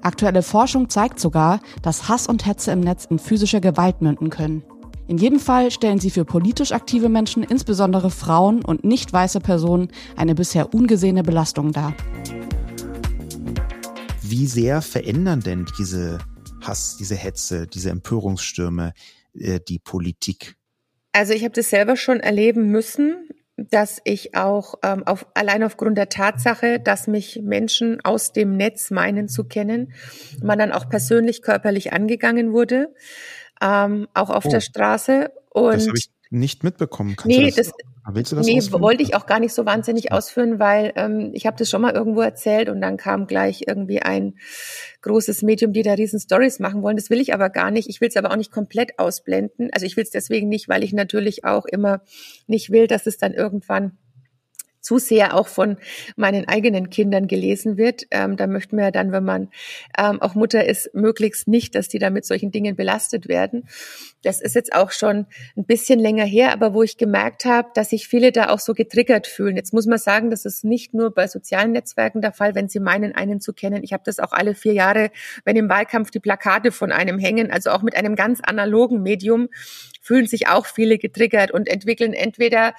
[0.00, 4.62] Aktuelle Forschung zeigt sogar, dass Hass und Hetze im Netz in physische Gewalt münden können.
[5.06, 9.88] In jedem Fall stellen sie für politisch aktive Menschen, insbesondere Frauen und nicht weiße Personen,
[10.16, 11.94] eine bisher ungesehene Belastung dar.
[14.22, 16.20] Wie sehr verändern denn diese
[16.62, 18.94] Hass, diese Hetze, diese Empörungsstürme
[19.34, 20.56] äh, die Politik?
[21.12, 23.28] Also ich habe das selber schon erleben müssen
[23.70, 28.90] dass ich auch ähm, auf, allein aufgrund der Tatsache, dass mich Menschen aus dem Netz
[28.90, 29.92] meinen zu kennen,
[30.42, 32.94] man dann auch persönlich körperlich angegangen wurde,
[33.60, 35.30] ähm, auch auf oh, der Straße.
[35.50, 37.16] Und das habe ich nicht mitbekommen.
[37.16, 37.72] Kannst nee, das, das
[38.14, 38.82] Willst du das nee, ausführen?
[38.82, 41.94] wollte ich auch gar nicht so wahnsinnig ausführen, weil ähm, ich habe das schon mal
[41.94, 44.34] irgendwo erzählt und dann kam gleich irgendwie ein
[45.02, 46.96] großes Medium, die da riesen Stories machen wollen.
[46.96, 47.88] Das will ich aber gar nicht.
[47.88, 49.70] Ich will es aber auch nicht komplett ausblenden.
[49.72, 52.02] Also ich will es deswegen nicht, weil ich natürlich auch immer
[52.46, 53.98] nicht will, dass es dann irgendwann
[54.90, 55.76] zu sehr auch von
[56.16, 58.08] meinen eigenen Kindern gelesen wird.
[58.10, 59.48] Ähm, da möchten wir ja dann, wenn man
[59.96, 63.68] ähm, auch Mutter ist, möglichst nicht, dass die da mit solchen Dingen belastet werden.
[64.24, 65.26] Das ist jetzt auch schon
[65.56, 68.74] ein bisschen länger her, aber wo ich gemerkt habe, dass sich viele da auch so
[68.74, 69.54] getriggert fühlen.
[69.54, 72.80] Jetzt muss man sagen, das ist nicht nur bei sozialen Netzwerken der Fall, wenn sie
[72.80, 73.84] meinen, einen zu kennen.
[73.84, 75.12] Ich habe das auch alle vier Jahre,
[75.44, 79.50] wenn im Wahlkampf die Plakate von einem hängen, also auch mit einem ganz analogen Medium,
[80.00, 82.74] fühlen sich auch viele getriggert und entwickeln entweder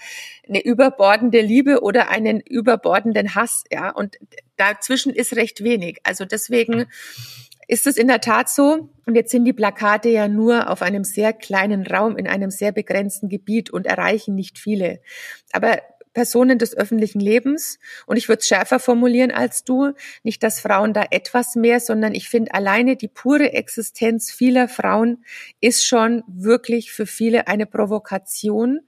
[0.48, 3.90] eine überbordende Liebe oder einen überbordenden Hass, ja.
[3.90, 4.18] Und
[4.58, 6.00] dazwischen ist recht wenig.
[6.04, 6.86] Also deswegen
[7.68, 8.90] ist es in der Tat so.
[9.06, 12.72] Und jetzt sind die Plakate ja nur auf einem sehr kleinen Raum in einem sehr
[12.72, 15.00] begrenzten Gebiet und erreichen nicht viele.
[15.54, 15.80] Aber
[16.14, 17.80] Personen des öffentlichen Lebens.
[18.06, 19.94] Und ich würde es schärfer formulieren als du.
[20.24, 25.24] Nicht, dass Frauen da etwas mehr, sondern ich finde alleine die pure Existenz vieler Frauen
[25.62, 28.82] ist schon wirklich für viele eine Provokation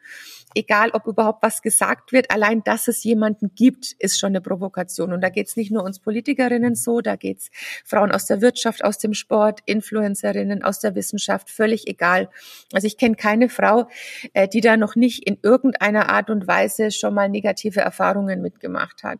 [0.56, 5.14] egal ob überhaupt was gesagt wird, allein, dass es jemanden gibt, ist schon eine Provokation.
[5.14, 7.52] Und da geht es nicht nur uns Politikerinnen so, da geht es
[7.86, 12.30] Frauen aus der Wirtschaft, aus dem Sport, Influencerinnen, aus der Wissenschaft, völlig egal.
[12.72, 13.88] Also ich kenne keine Frau,
[14.34, 19.04] äh, die da noch nicht in irgendeiner Art und Weise schon mal negative Erfahrungen mitgemacht
[19.04, 19.20] hat.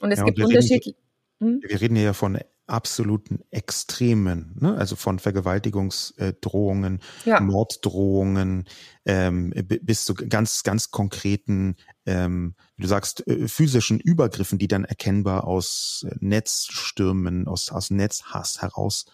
[0.00, 0.96] Und es ja, gibt unterschiedliche.
[1.40, 1.60] Hm?
[1.62, 2.38] Wir reden ja von
[2.70, 4.76] absoluten Extremen, ne?
[4.76, 7.40] also von Vergewaltigungsdrohungen, ja.
[7.40, 8.64] Morddrohungen
[9.04, 9.52] ähm,
[9.82, 15.44] bis zu ganz, ganz konkreten ähm, wie du sagst, äh, physischen Übergriffen, die dann erkennbar
[15.44, 19.06] aus Netzstürmen, aus, aus Netzhass heraus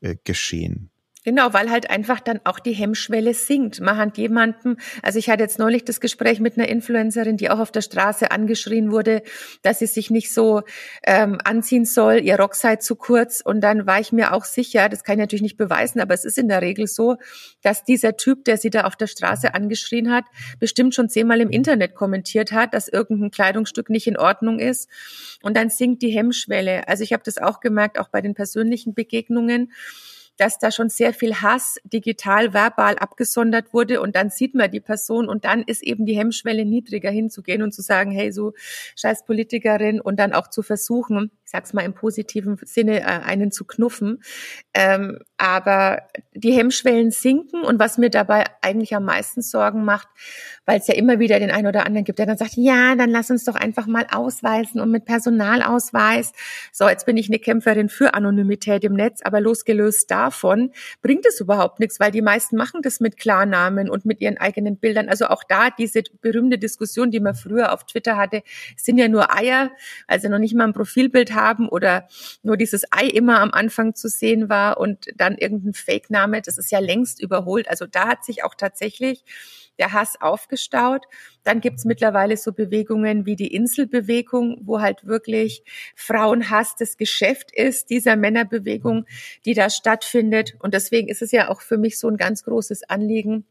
[0.00, 0.90] äh, geschehen.
[1.26, 3.80] Genau, weil halt einfach dann auch die Hemmschwelle sinkt.
[3.80, 7.58] Man hat jemanden, also ich hatte jetzt neulich das Gespräch mit einer Influencerin, die auch
[7.58, 9.22] auf der Straße angeschrien wurde,
[9.62, 10.62] dass sie sich nicht so
[11.02, 13.40] ähm, anziehen soll, ihr Rock sei zu kurz.
[13.40, 16.24] Und dann war ich mir auch sicher, das kann ich natürlich nicht beweisen, aber es
[16.24, 17.16] ist in der Regel so,
[17.60, 20.26] dass dieser Typ, der sie da auf der Straße angeschrien hat,
[20.60, 24.88] bestimmt schon zehnmal im Internet kommentiert hat, dass irgendein Kleidungsstück nicht in Ordnung ist.
[25.42, 26.86] Und dann sinkt die Hemmschwelle.
[26.86, 29.72] Also ich habe das auch gemerkt, auch bei den persönlichen Begegnungen
[30.36, 34.80] dass da schon sehr viel Hass digital, verbal abgesondert wurde und dann sieht man die
[34.80, 38.52] Person und dann ist eben die Hemmschwelle niedriger hinzugehen und zu sagen, hey, so
[38.96, 43.50] scheiß Politikerin und dann auch zu versuchen, ich sag's mal im positiven Sinne, äh, einen
[43.50, 44.22] zu knuffen.
[44.74, 46.02] Ähm, aber
[46.34, 50.08] die Hemmschwellen sinken und was mir dabei eigentlich am meisten Sorgen macht,
[50.64, 53.10] weil es ja immer wieder den einen oder anderen gibt, der dann sagt, ja, dann
[53.10, 56.32] lass uns doch einfach mal ausweisen und mit Personalausweis.
[56.72, 60.72] So, jetzt bin ich eine Kämpferin für Anonymität im Netz, aber losgelöst davon
[61.02, 64.76] bringt es überhaupt nichts, weil die meisten machen das mit Klarnamen und mit ihren eigenen
[64.78, 65.08] Bildern.
[65.08, 68.42] Also auch da diese berühmte Diskussion, die man früher auf Twitter hatte,
[68.76, 69.70] sind ja nur Eier,
[70.06, 72.08] also noch nicht mal ein Profilbild haben oder
[72.42, 76.70] nur dieses Ei immer am Anfang zu sehen war und dann irgendein Fake-Name, das ist
[76.70, 77.68] ja längst überholt.
[77.68, 79.24] Also da hat sich auch tatsächlich
[79.78, 81.04] der Hass aufgestaut.
[81.44, 85.62] Dann gibt's mittlerweile so Bewegungen wie die Inselbewegung, wo halt wirklich
[85.94, 89.06] Frauenhass das Geschäft ist, dieser Männerbewegung,
[89.44, 90.54] die da stattfindet.
[90.60, 93.44] Und deswegen ist es ja auch für mich so ein ganz großes Anliegen,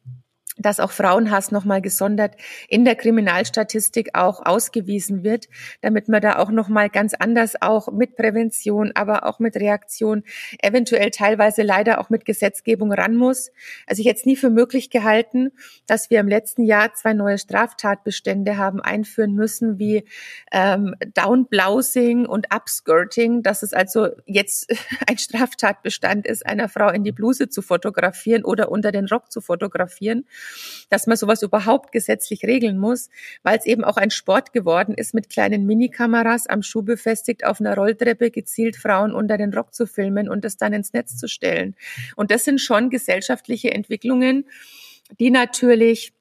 [0.57, 2.35] dass auch Frauenhass nochmal gesondert
[2.69, 5.47] in der Kriminalstatistik auch ausgewiesen wird,
[5.81, 10.23] damit man da auch nochmal ganz anders auch mit Prävention, aber auch mit Reaktion,
[10.61, 13.51] eventuell teilweise leider auch mit Gesetzgebung ran muss.
[13.85, 15.51] Also ich hätte es nie für möglich gehalten,
[15.87, 20.05] dass wir im letzten Jahr zwei neue Straftatbestände haben einführen müssen, wie
[20.51, 24.73] ähm, Downblousing und Upskirting, dass es also jetzt
[25.07, 29.41] ein Straftatbestand ist, einer Frau in die Bluse zu fotografieren oder unter den Rock zu
[29.41, 30.25] fotografieren
[30.89, 33.09] dass man sowas überhaupt gesetzlich regeln muss,
[33.43, 37.59] weil es eben auch ein Sport geworden ist, mit kleinen Minikameras am Schuh befestigt auf
[37.59, 41.27] einer Rolltreppe gezielt Frauen unter den Rock zu filmen und das dann ins Netz zu
[41.27, 41.75] stellen.
[42.15, 44.45] Und das sind schon gesellschaftliche Entwicklungen,
[45.19, 46.13] die natürlich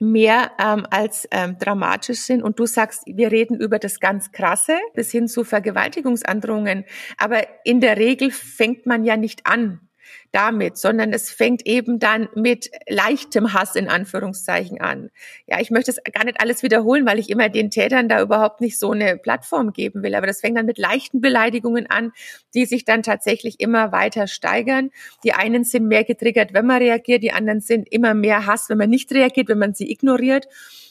[0.00, 2.42] mehr ähm, als ähm, dramatisch sind.
[2.42, 6.84] Und du sagst, wir reden über das ganz Krasse bis hin zu Vergewaltigungsandrohungen.
[7.16, 9.87] Aber in der Regel fängt man ja nicht an
[10.32, 15.10] damit, sondern es fängt eben dann mit leichtem Hass in Anführungszeichen an.
[15.46, 18.60] Ja, ich möchte es gar nicht alles wiederholen, weil ich immer den Tätern da überhaupt
[18.60, 20.14] nicht so eine Plattform geben will.
[20.14, 22.12] Aber das fängt dann mit leichten Beleidigungen an,
[22.54, 24.90] die sich dann tatsächlich immer weiter steigern.
[25.24, 28.78] Die einen sind mehr getriggert, wenn man reagiert, die anderen sind immer mehr Hass, wenn
[28.78, 30.46] man nicht reagiert, wenn man sie ignoriert.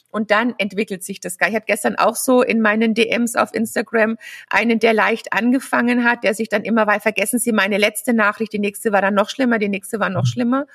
[0.10, 1.36] Und dann entwickelt sich das.
[1.36, 4.18] Ich hatte gestern auch so in meinen DMs auf Instagram
[4.50, 8.54] einen, der leicht angefangen hat, der sich dann immer, weil vergessen Sie meine letzte Nachricht,
[8.54, 10.66] die nächste war dann noch schlimmer, die nächste war noch schlimmer.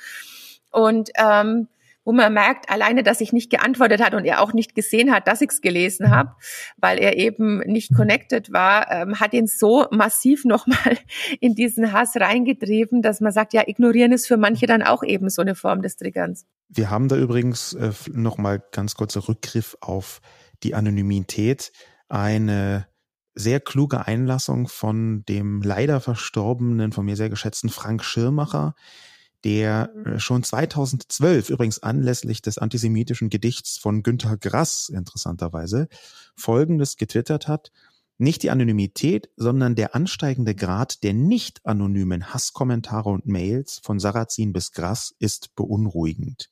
[0.71, 1.69] Und ähm,
[2.05, 5.29] wo man merkt, alleine, dass ich nicht geantwortet hat und er auch nicht gesehen hat,
[5.29, 6.33] dass ich es gelesen habe,
[6.77, 10.99] weil er eben nicht connected war, ähm, hat ihn so massiv nochmal
[11.41, 15.31] in diesen Hass reingetrieben, dass man sagt, ja, ignorieren ist für manche dann auch eben
[15.31, 16.47] so eine Form des Triggerns.
[16.69, 20.21] Wir haben da übrigens äh, nochmal ganz kurzer Rückgriff auf
[20.63, 21.73] die Anonymität.
[22.09, 22.87] Eine
[23.35, 28.75] sehr kluge Einlassung von dem leider verstorbenen, von mir sehr geschätzten Frank Schirmacher,
[29.45, 35.89] der äh, schon 2012 übrigens anlässlich des antisemitischen Gedichts von Günter Grass interessanterweise
[36.37, 37.73] Folgendes getwittert hat.
[38.19, 44.53] Nicht die Anonymität, sondern der ansteigende Grad der nicht anonymen Hasskommentare und Mails von Sarrazin
[44.53, 46.51] bis Grass ist beunruhigend.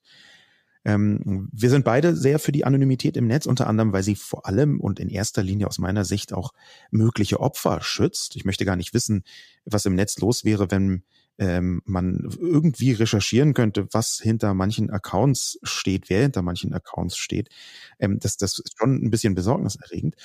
[0.85, 4.47] Ähm, wir sind beide sehr für die Anonymität im Netz, unter anderem, weil sie vor
[4.47, 6.53] allem und in erster Linie aus meiner Sicht auch
[6.91, 8.35] mögliche Opfer schützt.
[8.37, 9.23] Ich möchte gar nicht wissen,
[9.65, 11.05] was im Netz los wäre, wenn
[11.41, 17.49] ähm, man irgendwie recherchieren könnte, was hinter manchen Accounts steht, wer hinter manchen Accounts steht.
[17.99, 20.17] Ähm, das, das ist schon ein bisschen besorgniserregend.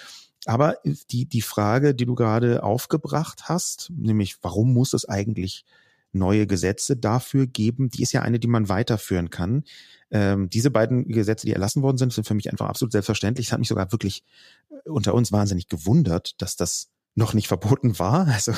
[0.45, 0.78] Aber
[1.10, 5.63] die, die Frage, die du gerade aufgebracht hast, nämlich warum muss es eigentlich
[6.12, 9.63] neue Gesetze dafür geben, die ist ja eine, die man weiterführen kann.
[10.12, 13.47] Ähm, diese beiden Gesetze, die erlassen worden sind, sind für mich einfach absolut selbstverständlich.
[13.47, 14.23] Es hat mich sogar wirklich
[14.69, 18.54] äh, unter uns wahnsinnig gewundert, dass das noch nicht verboten war, also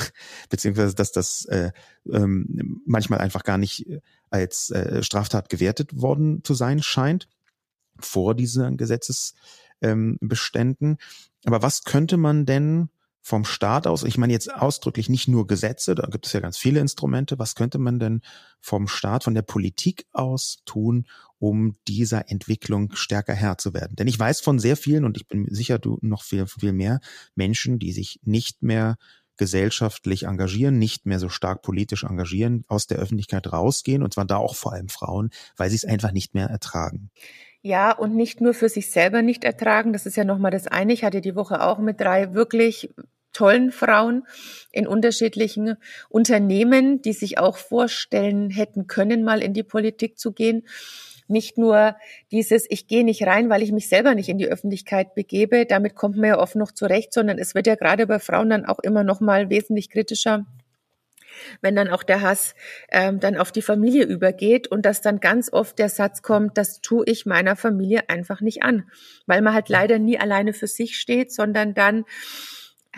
[0.50, 1.70] beziehungsweise dass das äh,
[2.10, 7.28] ähm, manchmal einfach gar nicht äh, als äh, Straftat gewertet worden zu sein scheint
[7.98, 10.90] vor diesen Gesetzesbeständen.
[10.90, 10.98] Ähm,
[11.44, 15.94] Aber was könnte man denn vom Staat aus, ich meine jetzt ausdrücklich nicht nur Gesetze,
[15.94, 18.22] da gibt es ja ganz viele Instrumente, was könnte man denn
[18.60, 21.06] vom Staat, von der Politik aus tun,
[21.38, 23.96] um dieser Entwicklung stärker Herr zu werden?
[23.96, 27.00] Denn ich weiß von sehr vielen, und ich bin sicher, du noch viel, viel mehr
[27.34, 28.96] Menschen, die sich nicht mehr
[29.36, 34.36] gesellschaftlich engagieren, nicht mehr so stark politisch engagieren, aus der Öffentlichkeit rausgehen, und zwar da
[34.36, 37.10] auch vor allem Frauen, weil sie es einfach nicht mehr ertragen.
[37.62, 39.92] Ja, und nicht nur für sich selber nicht ertragen.
[39.92, 40.92] Das ist ja nochmal das eine.
[40.92, 42.90] Ich hatte die Woche auch mit drei wirklich
[43.32, 44.24] tollen Frauen
[44.72, 45.76] in unterschiedlichen
[46.08, 50.66] Unternehmen, die sich auch vorstellen hätten können, mal in die Politik zu gehen.
[51.26, 51.96] Nicht nur
[52.32, 55.94] dieses, ich gehe nicht rein, weil ich mich selber nicht in die Öffentlichkeit begebe, damit
[55.94, 58.78] kommt man ja oft noch zurecht, sondern es wird ja gerade bei Frauen dann auch
[58.78, 60.46] immer noch mal wesentlich kritischer
[61.60, 62.54] wenn dann auch der Hass
[62.90, 66.80] ähm, dann auf die Familie übergeht und dass dann ganz oft der Satz kommt, das
[66.80, 68.90] tue ich meiner Familie einfach nicht an,
[69.26, 72.04] weil man halt leider nie alleine für sich steht, sondern dann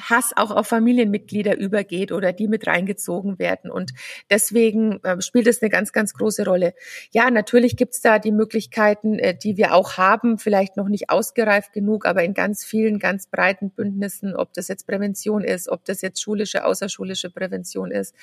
[0.01, 3.71] Hass auch auf Familienmitglieder übergeht oder die mit reingezogen werden.
[3.71, 3.93] Und
[4.31, 6.75] deswegen äh, spielt es eine ganz, ganz große Rolle.
[7.11, 11.73] Ja, natürlich gibt's da die Möglichkeiten, äh, die wir auch haben, vielleicht noch nicht ausgereift
[11.73, 16.03] genug, aber in ganz vielen, ganz breiten Bündnissen, ob das jetzt Prävention ist, ob das
[16.03, 18.15] jetzt schulische, außerschulische Prävention ist.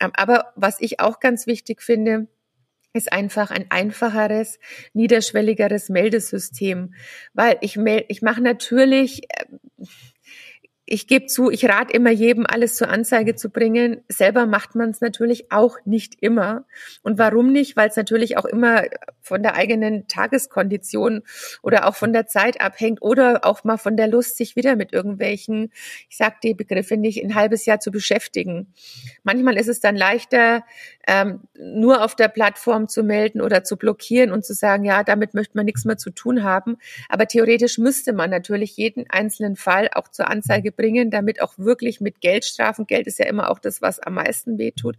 [0.00, 2.26] Ähm, aber was ich auch ganz wichtig finde,
[2.92, 4.58] ist einfach ein einfacheres,
[4.94, 6.94] niederschwelligeres Meldesystem,
[7.34, 9.44] weil ich ich mache natürlich äh,
[10.92, 14.02] ich gebe zu, ich rate immer jedem, alles zur Anzeige zu bringen.
[14.08, 16.64] Selber macht man es natürlich auch nicht immer.
[17.02, 17.76] Und warum nicht?
[17.76, 18.82] Weil es natürlich auch immer
[19.22, 21.22] von der eigenen Tageskondition
[21.62, 24.92] oder auch von der Zeit abhängt oder auch mal von der Lust, sich wieder mit
[24.92, 25.70] irgendwelchen,
[26.08, 28.74] ich sag die Begriffe nicht, ein halbes Jahr zu beschäftigen.
[29.22, 30.64] Manchmal ist es dann leichter,
[31.06, 35.34] ähm, nur auf der Plattform zu melden oder zu blockieren und zu sagen, ja, damit
[35.34, 36.78] möchte man nichts mehr zu tun haben.
[37.08, 42.00] Aber theoretisch müsste man natürlich jeden einzelnen Fall auch zur Anzeige bringen, damit auch wirklich
[42.00, 44.96] mit Geldstrafen, Geld ist ja immer auch das, was am meisten wehtut,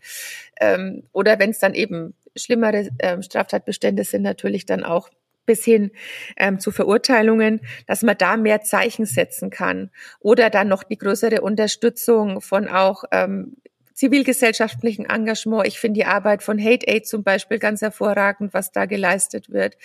[0.60, 5.10] ähm, oder wenn es dann eben schlimmere ähm, Straftatbestände sind, natürlich dann auch
[5.48, 5.92] bis hin
[6.38, 11.42] ähm, zu Verurteilungen, dass man da mehr Zeichen setzen kann oder dann noch die größere
[11.42, 13.58] Unterstützung von auch ähm,
[13.94, 15.68] zivilgesellschaftlichen Engagement.
[15.68, 19.78] Ich finde die Arbeit von Hate Aid zum Beispiel ganz hervorragend, was da geleistet wird.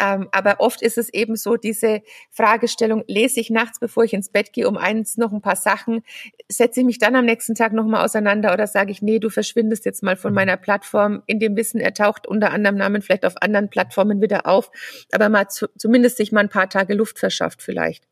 [0.00, 4.28] Ähm, aber oft ist es eben so, diese Fragestellung, lese ich nachts, bevor ich ins
[4.28, 6.02] Bett gehe, um eins noch ein paar Sachen,
[6.48, 9.84] setze ich mich dann am nächsten Tag nochmal auseinander oder sage ich, nee, du verschwindest
[9.84, 13.40] jetzt mal von meiner Plattform in dem Wissen, er taucht unter anderem Namen vielleicht auf
[13.42, 14.70] anderen Plattformen wieder auf,
[15.12, 18.07] aber mal zu, zumindest sich mal ein paar Tage Luft verschafft vielleicht.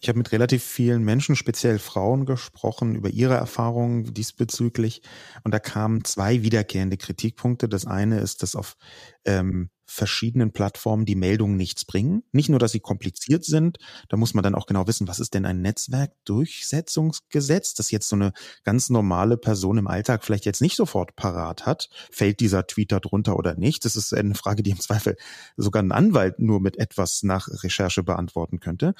[0.00, 5.02] Ich habe mit relativ vielen Menschen, speziell Frauen, gesprochen über ihre Erfahrungen diesbezüglich.
[5.42, 7.68] Und da kamen zwei wiederkehrende Kritikpunkte.
[7.68, 8.76] Das eine ist, dass auf
[9.24, 12.24] ähm, verschiedenen Plattformen die Meldungen nichts bringen.
[12.32, 13.78] Nicht nur, dass sie kompliziert sind,
[14.08, 18.16] da muss man dann auch genau wissen, was ist denn ein Netzwerkdurchsetzungsgesetz, das jetzt so
[18.16, 18.32] eine
[18.64, 21.88] ganz normale Person im Alltag vielleicht jetzt nicht sofort parat hat.
[22.10, 23.84] Fällt dieser Tweet da drunter oder nicht?
[23.84, 25.16] Das ist eine Frage, die im Zweifel
[25.56, 28.94] sogar ein Anwalt nur mit etwas nach Recherche beantworten könnte.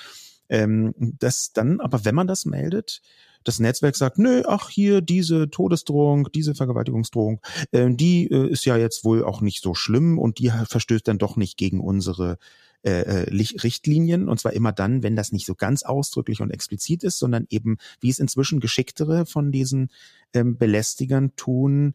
[0.49, 3.03] Ähm, das dann, aber wenn man das meldet,
[3.47, 7.41] das Netzwerk sagt, nö, ach hier, diese Todesdrohung, diese Vergewaltigungsdrohung,
[7.71, 11.19] äh, die äh, ist ja jetzt wohl auch nicht so schlimm und die verstößt dann
[11.19, 12.39] doch nicht gegen unsere
[12.83, 14.29] äh, äh Richtlinien.
[14.29, 17.79] Und zwar immer dann, wenn das nicht so ganz ausdrücklich und explizit ist, sondern eben,
[18.01, 19.91] wie es inzwischen geschicktere von diesen
[20.35, 21.95] ähm, Belästigern tun,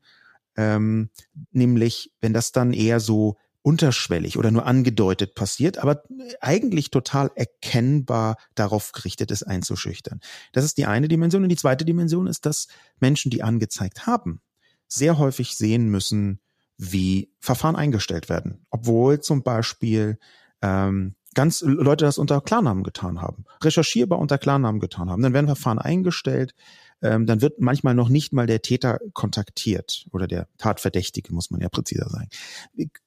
[0.56, 1.10] ähm,
[1.52, 6.04] nämlich wenn das dann eher so unterschwellig oder nur angedeutet passiert, aber
[6.40, 10.20] eigentlich total erkennbar darauf gerichtet ist, einzuschüchtern.
[10.52, 11.44] Das ist die eine Dimension.
[11.44, 12.68] Und die zweite Dimension ist, dass
[13.00, 14.42] Menschen, die angezeigt haben,
[14.88, 16.40] sehr häufig sehen müssen,
[16.78, 18.66] wie Verfahren eingestellt werden.
[18.72, 20.18] Obwohl zum Beispiel
[20.62, 25.22] ähm, ganz Leute das unter Klarnamen getan haben, recherchierbar unter Klarnamen getan haben.
[25.22, 26.54] Dann werden Verfahren eingestellt,
[27.02, 31.62] ähm, dann wird manchmal noch nicht mal der Täter kontaktiert oder der Tatverdächtige, muss man
[31.62, 32.30] ja präziser sagen.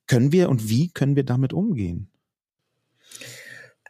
[0.06, 2.10] Können wir und wie können wir damit umgehen?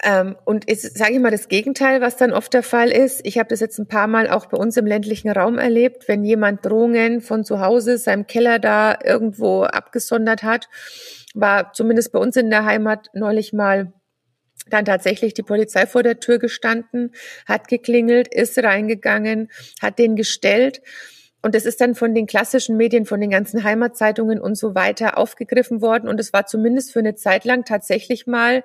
[0.02, 3.22] Ähm, und ist, sage ich mal, das Gegenteil, was dann oft der Fall ist.
[3.24, 6.24] Ich habe das jetzt ein paar Mal auch bei uns im ländlichen Raum erlebt, wenn
[6.24, 10.68] jemand Drohungen von zu Hause, seinem Keller da irgendwo abgesondert hat,
[11.32, 13.94] war zumindest bei uns in der Heimat neulich mal
[14.68, 17.12] dann tatsächlich die Polizei vor der Tür gestanden,
[17.46, 19.50] hat geklingelt, ist reingegangen,
[19.80, 20.80] hat den gestellt.
[21.44, 25.18] Und das ist dann von den klassischen Medien, von den ganzen Heimatzeitungen und so weiter
[25.18, 26.08] aufgegriffen worden.
[26.08, 28.64] Und es war zumindest für eine Zeit lang tatsächlich mal,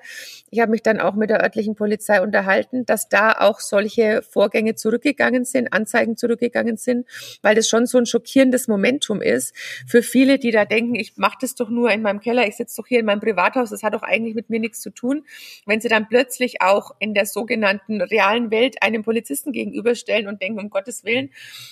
[0.49, 4.75] ich habe mich dann auch mit der örtlichen Polizei unterhalten, dass da auch solche Vorgänge
[4.75, 7.05] zurückgegangen sind, Anzeigen zurückgegangen sind,
[7.41, 9.53] weil das schon so ein schockierendes Momentum ist
[9.85, 12.77] für viele, die da denken, ich mache das doch nur in meinem Keller, ich sitze
[12.81, 15.25] doch hier in meinem Privathaus, das hat doch eigentlich mit mir nichts zu tun.
[15.65, 20.61] Wenn sie dann plötzlich auch in der sogenannten realen Welt einem Polizisten gegenüberstellen und denken,
[20.61, 21.31] um Gottes Willen,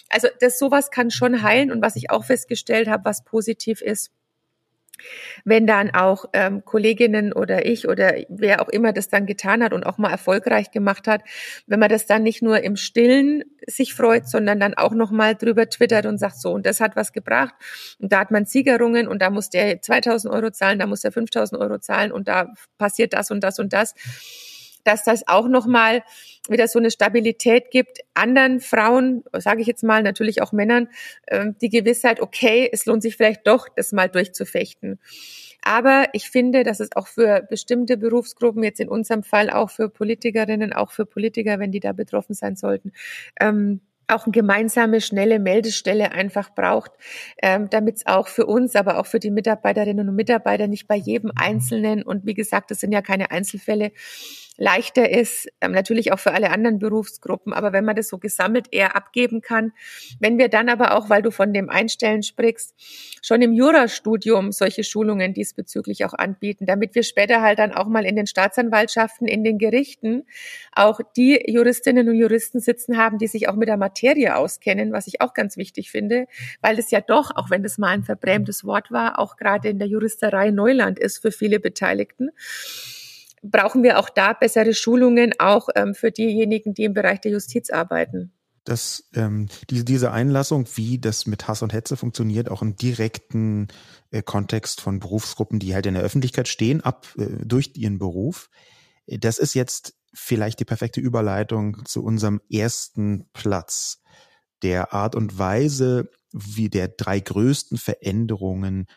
[0.10, 1.72] also das sowas kann schon heilen.
[1.72, 4.10] Und was ich auch festgestellt habe, was positiv ist,
[5.46, 9.74] wenn dann auch ähm, Kolleginnen oder ich oder wer auch immer das dann getan hat
[9.74, 11.22] und auch mal erfolgreich gemacht hat,
[11.68, 15.36] wenn man das dann nicht nur im Stillen sich freut, sondern dann auch noch mal
[15.36, 17.54] drüber twittert und sagt so und das hat was gebracht.
[18.00, 21.12] Und da hat man Siegerungen und da muss der 2000 Euro zahlen, da muss der
[21.12, 23.94] 5000 Euro zahlen und da passiert das und das und das
[24.84, 26.04] dass das auch nochmal
[26.50, 30.90] wieder so eine Stabilität gibt, anderen Frauen, sage ich jetzt mal, natürlich auch Männern,
[31.28, 35.00] ähm, die Gewissheit, okay, es lohnt sich vielleicht doch, das mal durchzufechten.
[35.62, 39.90] Aber ich finde, dass es auch für bestimmte Berufsgruppen, jetzt in unserem Fall auch für
[39.90, 42.94] Politikerinnen, auch für Politiker, wenn die da betroffen sein sollten,
[43.42, 46.92] ähm, auch eine gemeinsame, schnelle Meldestelle einfach braucht,
[47.42, 50.96] ähm, damit es auch für uns, aber auch für die Mitarbeiterinnen und Mitarbeiter nicht bei
[50.96, 53.92] jedem Einzelnen, und wie gesagt, das sind ja keine Einzelfälle,
[54.58, 58.68] leichter ist, ähm, natürlich auch für alle anderen Berufsgruppen, aber wenn man das so gesammelt
[58.72, 59.72] eher abgeben kann,
[60.20, 62.74] wenn wir dann aber auch, weil du von dem Einstellen sprichst,
[63.22, 68.06] schon im Jurastudium solche Schulungen diesbezüglich auch anbieten, damit wir später halt dann auch mal
[68.06, 70.24] in den Staatsanwaltschaften, in den Gerichten
[70.74, 75.08] auch die Juristinnen und Juristen sitzen haben, die sich auch mit der Materie auskennen, was
[75.08, 76.26] ich auch ganz wichtig finde,
[76.62, 79.78] weil das ja doch, auch wenn das mal ein verbrämtes Wort war, auch gerade in
[79.78, 82.30] der Juristerei Neuland ist für viele Beteiligten
[83.42, 87.70] brauchen wir auch da bessere Schulungen, auch ähm, für diejenigen, die im Bereich der Justiz
[87.70, 88.34] arbeiten.
[88.64, 93.70] Dass ähm, diese, diese Einlassung, wie das mit Hass und Hetze funktioniert, auch im direkten
[94.12, 98.50] äh, Kontext von Berufsgruppen, die halt in der Öffentlichkeit stehen, ab äh, durch ihren Beruf,
[99.06, 104.02] äh, das ist jetzt vielleicht die perfekte Überleitung zu unserem ersten Platz
[104.64, 108.88] der Art und Weise, wie der drei größten Veränderungen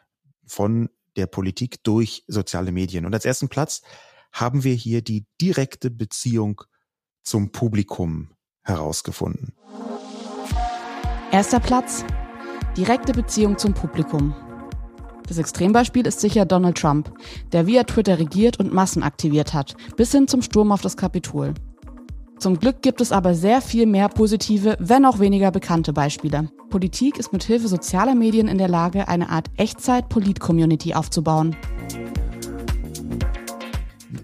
[0.46, 3.04] von der Politik durch soziale Medien.
[3.04, 3.82] Und als ersten Platz
[4.32, 6.62] haben wir hier die direkte Beziehung
[7.22, 8.30] zum Publikum
[8.62, 9.54] herausgefunden.
[11.32, 12.04] Erster Platz.
[12.76, 14.34] Direkte Beziehung zum Publikum.
[15.28, 17.12] Das Extrembeispiel ist sicher Donald Trump,
[17.52, 21.54] der via Twitter regiert und Massen aktiviert hat, bis hin zum Sturm auf das Kapitol.
[22.40, 26.48] Zum Glück gibt es aber sehr viel mehr positive, wenn auch weniger bekannte Beispiele.
[26.70, 31.54] Politik ist mit Hilfe sozialer Medien in der Lage, eine Art Echtzeit-Polit-Community aufzubauen.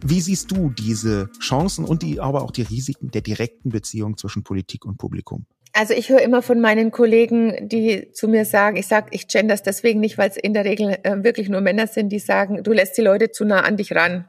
[0.04, 4.42] Wie siehst du diese Chancen und die, aber auch die Risiken der direkten Beziehung zwischen
[4.42, 5.46] Politik und Publikum?
[5.72, 9.52] Also ich höre immer von meinen Kollegen, die zu mir sagen, ich sage, ich gender
[9.54, 12.62] das deswegen nicht, weil es in der Regel äh, wirklich nur Männer sind, die sagen,
[12.62, 14.26] du lässt die Leute zu nah an dich ran.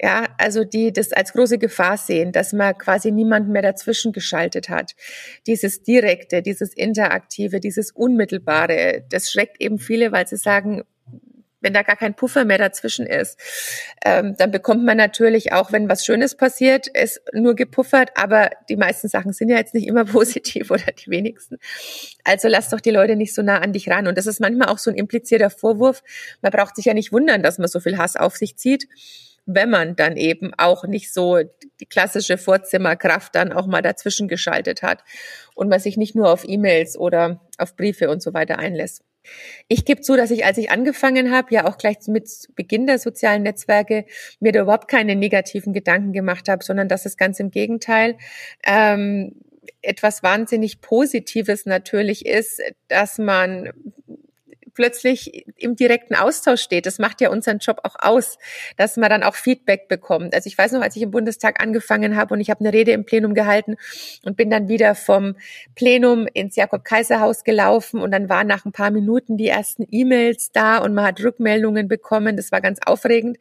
[0.00, 4.68] Ja, also die das als große Gefahr sehen, dass man quasi niemanden mehr dazwischen geschaltet
[4.68, 4.94] hat.
[5.46, 10.84] Dieses Direkte, dieses Interaktive, dieses Unmittelbare, das schreckt eben viele, weil sie sagen,
[11.60, 13.38] wenn da gar kein Puffer mehr dazwischen ist,
[14.04, 18.76] ähm, dann bekommt man natürlich auch, wenn was Schönes passiert, es nur gepuffert, aber die
[18.76, 21.58] meisten Sachen sind ja jetzt nicht immer positiv oder die wenigsten.
[22.24, 24.06] Also lass doch die Leute nicht so nah an dich ran.
[24.06, 26.02] Und das ist manchmal auch so ein implizierter Vorwurf.
[26.42, 28.88] Man braucht sich ja nicht wundern, dass man so viel Hass auf sich zieht
[29.50, 31.38] wenn man dann eben auch nicht so
[31.80, 35.02] die klassische Vorzimmerkraft dann auch mal dazwischen geschaltet hat
[35.54, 39.02] und man sich nicht nur auf E-Mails oder auf Briefe und so weiter einlässt.
[39.68, 42.98] Ich gebe zu, dass ich, als ich angefangen habe, ja auch gleich mit Beginn der
[42.98, 44.04] sozialen Netzwerke,
[44.40, 48.16] mir da überhaupt keine negativen Gedanken gemacht habe, sondern dass es ganz im Gegenteil.
[48.64, 49.34] Ähm,
[49.82, 53.70] etwas wahnsinnig Positives natürlich ist, dass man
[54.78, 56.86] plötzlich im direkten Austausch steht.
[56.86, 58.38] Das macht ja unseren Job auch aus,
[58.76, 60.34] dass man dann auch Feedback bekommt.
[60.34, 62.92] Also ich weiß noch, als ich im Bundestag angefangen habe und ich habe eine Rede
[62.92, 63.74] im Plenum gehalten
[64.24, 65.34] und bin dann wieder vom
[65.74, 70.78] Plenum ins Jakob-Kaiser-Haus gelaufen und dann waren nach ein paar Minuten die ersten E-Mails da
[70.78, 72.36] und man hat Rückmeldungen bekommen.
[72.36, 73.36] Das war ganz aufregend.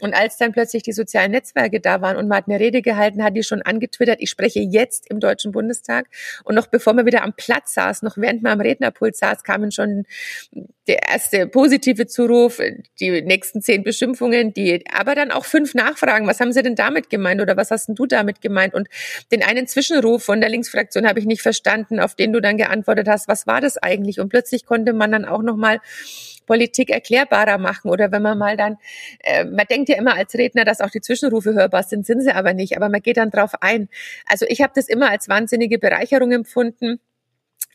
[0.00, 3.22] Und als dann plötzlich die sozialen Netzwerke da waren und man hat eine Rede gehalten,
[3.22, 6.08] hat die schon angetwittert, ich spreche jetzt im Deutschen Bundestag.
[6.42, 9.70] Und noch bevor man wieder am Platz saß, noch während man am Rednerpult saß, kamen
[9.70, 10.04] schon
[10.88, 12.60] der erste positive Zuruf,
[12.98, 16.26] die nächsten zehn Beschimpfungen, die, aber dann auch fünf Nachfragen.
[16.26, 18.74] Was haben Sie denn damit gemeint oder was hast denn du damit gemeint?
[18.74, 18.88] Und
[19.30, 23.08] den einen Zwischenruf von der Linksfraktion habe ich nicht verstanden, auf den du dann geantwortet
[23.08, 23.28] hast.
[23.28, 24.20] Was war das eigentlich?
[24.20, 25.80] Und plötzlich konnte man dann auch noch mal
[26.46, 28.76] Politik erklärbarer machen oder wenn man mal dann,
[29.20, 32.32] äh, man denkt ja immer als Redner, dass auch die Zwischenrufe hörbar sind, sind sie
[32.32, 33.88] aber nicht, aber man geht dann drauf ein.
[34.26, 36.98] Also ich habe das immer als wahnsinnige Bereicherung empfunden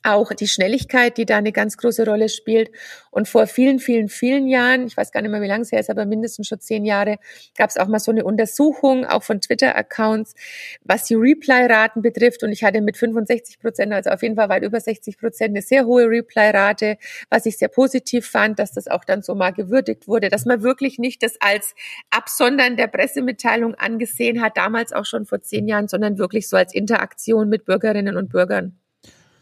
[0.05, 2.69] auch die Schnelligkeit, die da eine ganz große Rolle spielt.
[3.09, 5.79] Und vor vielen, vielen, vielen Jahren, ich weiß gar nicht mehr, wie lange es her
[5.79, 7.17] ist, aber mindestens schon zehn Jahre,
[7.57, 10.35] gab es auch mal so eine Untersuchung, auch von Twitter-Accounts,
[10.83, 12.43] was die Reply-Raten betrifft.
[12.43, 15.61] Und ich hatte mit 65 Prozent, also auf jeden Fall weit über 60 Prozent, eine
[15.61, 16.97] sehr hohe Reply-Rate,
[17.29, 20.61] was ich sehr positiv fand, dass das auch dann so mal gewürdigt wurde, dass man
[20.61, 21.73] wirklich nicht das als
[22.11, 26.73] Absondern der Pressemitteilung angesehen hat, damals auch schon vor zehn Jahren, sondern wirklich so als
[26.73, 28.79] Interaktion mit Bürgerinnen und Bürgern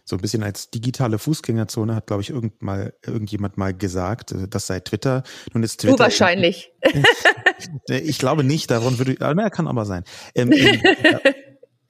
[0.06, 4.48] so ein bisschen als digitale Fußgängerzone hat, glaube ich, irgend mal, irgendjemand mal gesagt, äh,
[4.48, 5.24] das sei Twitter.
[5.54, 5.96] Nun ist Twitter.
[5.96, 6.74] Du wahrscheinlich.
[7.88, 10.04] ich glaube nicht, darum würde ich, er kann aber sein.
[10.36, 10.82] Ähm, ähm,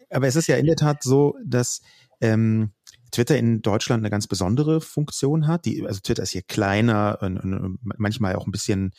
[0.09, 1.81] aber es ist ja in der Tat so, dass
[2.21, 2.71] ähm,
[3.11, 5.65] Twitter in Deutschland eine ganz besondere Funktion hat.
[5.65, 8.91] Die, also Twitter ist hier kleiner und, und manchmal auch ein bisschen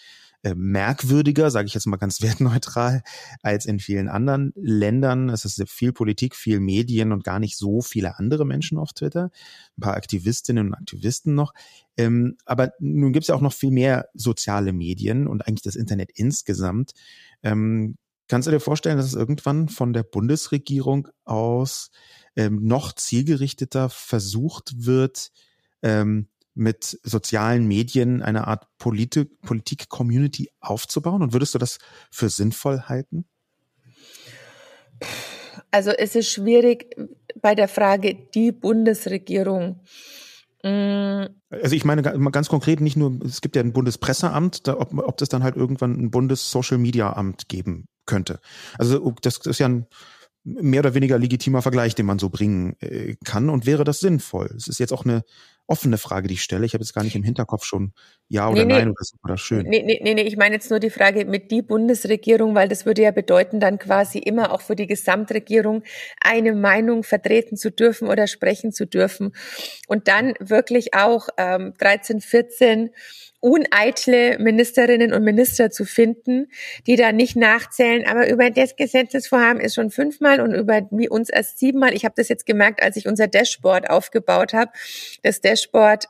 [0.44, 3.02] äh, merkwürdiger, sage ich jetzt mal ganz wertneutral,
[3.42, 5.30] als in vielen anderen Ländern.
[5.30, 9.30] Es ist viel Politik, viel Medien und gar nicht so viele andere Menschen auf Twitter.
[9.76, 11.54] Ein paar Aktivistinnen und Aktivisten noch.
[11.96, 15.76] Ähm, aber nun gibt es ja auch noch viel mehr soziale Medien und eigentlich das
[15.76, 16.92] Internet insgesamt.
[17.42, 17.96] Ähm,
[18.28, 21.90] kannst du dir vorstellen, dass es irgendwann von der Bundesregierung aus
[22.36, 25.30] ähm, noch zielgerichteter versucht wird,
[26.54, 31.22] mit sozialen Medien eine Art Politik-Community aufzubauen?
[31.22, 31.78] Und würdest du das
[32.10, 33.26] für sinnvoll halten?
[35.70, 36.94] Also es ist schwierig
[37.40, 39.80] bei der Frage die Bundesregierung.
[40.62, 41.24] Mm.
[41.50, 45.16] Also ich meine ganz konkret nicht nur, es gibt ja ein Bundespresseamt, da, ob, ob
[45.16, 48.40] das dann halt irgendwann ein Bundes-Social-Media-Amt geben könnte.
[48.78, 49.86] Also das ist ja ein
[50.44, 53.48] mehr oder weniger legitimer Vergleich, den man so bringen äh, kann.
[53.50, 54.50] Und wäre das sinnvoll?
[54.56, 55.24] Es ist jetzt auch eine
[55.66, 56.66] offene Frage, die ich stelle.
[56.66, 57.92] Ich habe jetzt gar nicht im Hinterkopf schon
[58.28, 58.90] ja oder nee, nein nee.
[58.90, 59.66] oder so oder schön.
[59.66, 63.02] Nee, nee, nee, ich meine jetzt nur die Frage mit die Bundesregierung, weil das würde
[63.02, 65.82] ja bedeuten, dann quasi immer auch für die Gesamtregierung
[66.20, 69.32] eine Meinung vertreten zu dürfen oder sprechen zu dürfen.
[69.88, 72.90] Und dann wirklich auch ähm, 13, 14
[73.44, 76.46] uneitle Ministerinnen und Minister zu finden,
[76.86, 81.58] die da nicht nachzählen, aber über das Gesetzesvorhaben ist schon fünfmal und über uns erst
[81.58, 81.92] siebenmal.
[81.92, 84.72] Ich habe das jetzt gemerkt, als ich unser Dashboard aufgebaut habe.
[85.22, 85.53] Das Dashboard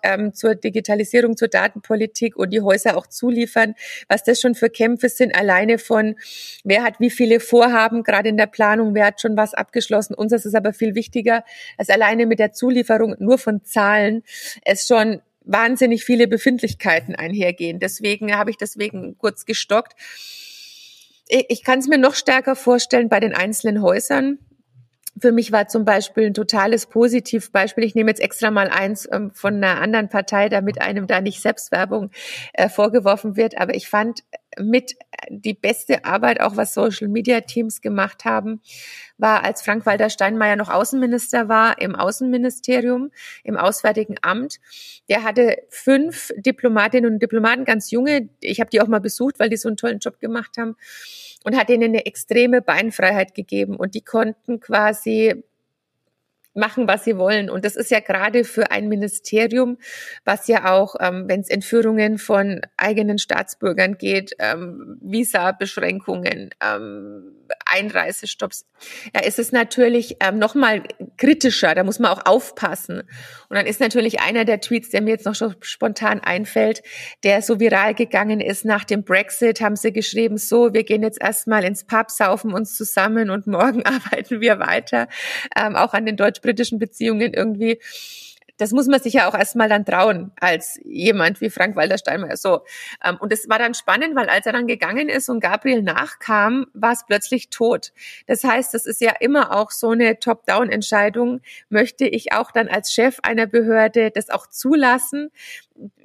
[0.02, 3.74] ähm, zur Digitalisierung, zur Datenpolitik und die Häuser auch zuliefern,
[4.08, 6.16] was das schon für Kämpfe sind, alleine von
[6.64, 10.14] wer hat wie viele Vorhaben, gerade in der Planung, wer hat schon was abgeschlossen.
[10.14, 11.44] Unseres ist aber viel wichtiger,
[11.78, 14.22] als alleine mit der Zulieferung nur von Zahlen
[14.64, 17.78] es schon wahnsinnig viele Befindlichkeiten einhergehen.
[17.78, 19.94] Deswegen habe ich deswegen kurz gestockt.
[21.28, 24.38] Ich kann es mir noch stärker vorstellen bei den einzelnen Häusern.
[25.20, 27.84] Für mich war zum Beispiel ein totales Positivbeispiel.
[27.84, 31.40] Ich nehme jetzt extra mal eins ähm, von einer anderen Partei, damit einem da nicht
[31.40, 32.10] Selbstwerbung
[32.52, 33.58] äh, vorgeworfen wird.
[33.58, 34.24] Aber ich fand
[34.60, 34.94] mit
[35.28, 38.60] die beste Arbeit, auch was Social Media Teams gemacht haben,
[39.18, 43.10] war, als Frank-Walter Steinmeier noch Außenminister war, im Außenministerium,
[43.42, 44.60] im Auswärtigen Amt.
[45.08, 48.28] Der hatte fünf Diplomatinnen und Diplomaten, ganz junge.
[48.40, 50.76] Ich habe die auch mal besucht, weil die so einen tollen Job gemacht haben
[51.44, 55.44] und hat ihnen eine extreme Beinfreiheit gegeben und die konnten quasi
[56.54, 57.50] machen, was sie wollen.
[57.50, 59.78] Und das ist ja gerade für ein Ministerium,
[60.24, 67.32] was ja auch, ähm, wenn es Entführungen von eigenen Staatsbürgern geht, ähm, Visa-Beschränkungen, ähm,
[67.66, 68.66] Einreisestopps,
[69.14, 70.82] ja, ist es natürlich ähm, noch mal
[71.16, 71.74] kritischer.
[71.74, 73.00] Da muss man auch aufpassen.
[73.48, 76.82] Und dann ist natürlich einer der Tweets, der mir jetzt noch so spontan einfällt,
[77.22, 81.20] der so viral gegangen ist nach dem Brexit, haben sie geschrieben, so, wir gehen jetzt
[81.20, 85.08] erstmal ins Pub, saufen uns zusammen und morgen arbeiten wir weiter.
[85.56, 87.80] Ähm, auch an den deutsch-britischen Beziehungen irgendwie
[88.56, 92.36] das muss man sich ja auch erstmal dann trauen als jemand wie Frank Walter Steinmeier.
[92.36, 92.60] So.
[93.04, 96.66] Ähm, und es war dann spannend, weil als er dann gegangen ist und Gabriel nachkam,
[96.72, 97.92] war es plötzlich tot.
[98.28, 101.40] Das heißt, das ist ja immer auch so eine Top-Down-Entscheidung.
[101.68, 105.32] Möchte ich auch dann als Chef einer Behörde das auch zulassen?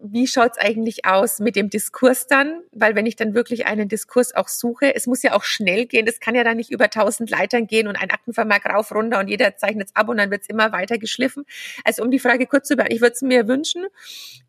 [0.02, 2.62] Wie schaut's eigentlich aus mit dem Diskurs dann?
[2.72, 6.06] Weil wenn ich dann wirklich einen Diskurs auch suche, es muss ja auch schnell gehen.
[6.06, 9.28] Das kann ja dann nicht über tausend Leitern gehen und ein Aktenvermerk rauf, runter und
[9.28, 11.46] jeder zeichnet es ab und dann wird's immer weiter geschliffen.
[11.84, 13.86] Also um die Frage kurz zu beantworten, ich würde es mir wünschen,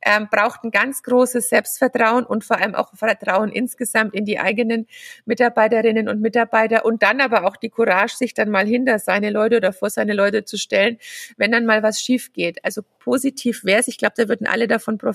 [0.02, 4.86] ähm, braucht ein ganz großes Selbstvertrauen und vor allem auch Vertrauen insgesamt in die eigenen
[5.26, 9.58] Mitarbeiterinnen und Mitarbeiter und dann aber auch die Courage, sich dann mal hinter seine Leute
[9.58, 10.98] oder vor seine Leute zu stellen,
[11.36, 12.64] wenn dann mal was schief geht.
[12.64, 13.88] Also positiv wäre es.
[13.88, 15.09] Ich glaube, da würden alle davon profitieren.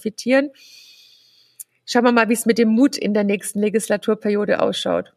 [1.86, 5.14] Schauen wir mal, wie es mit dem Mut in der nächsten Legislaturperiode ausschaut.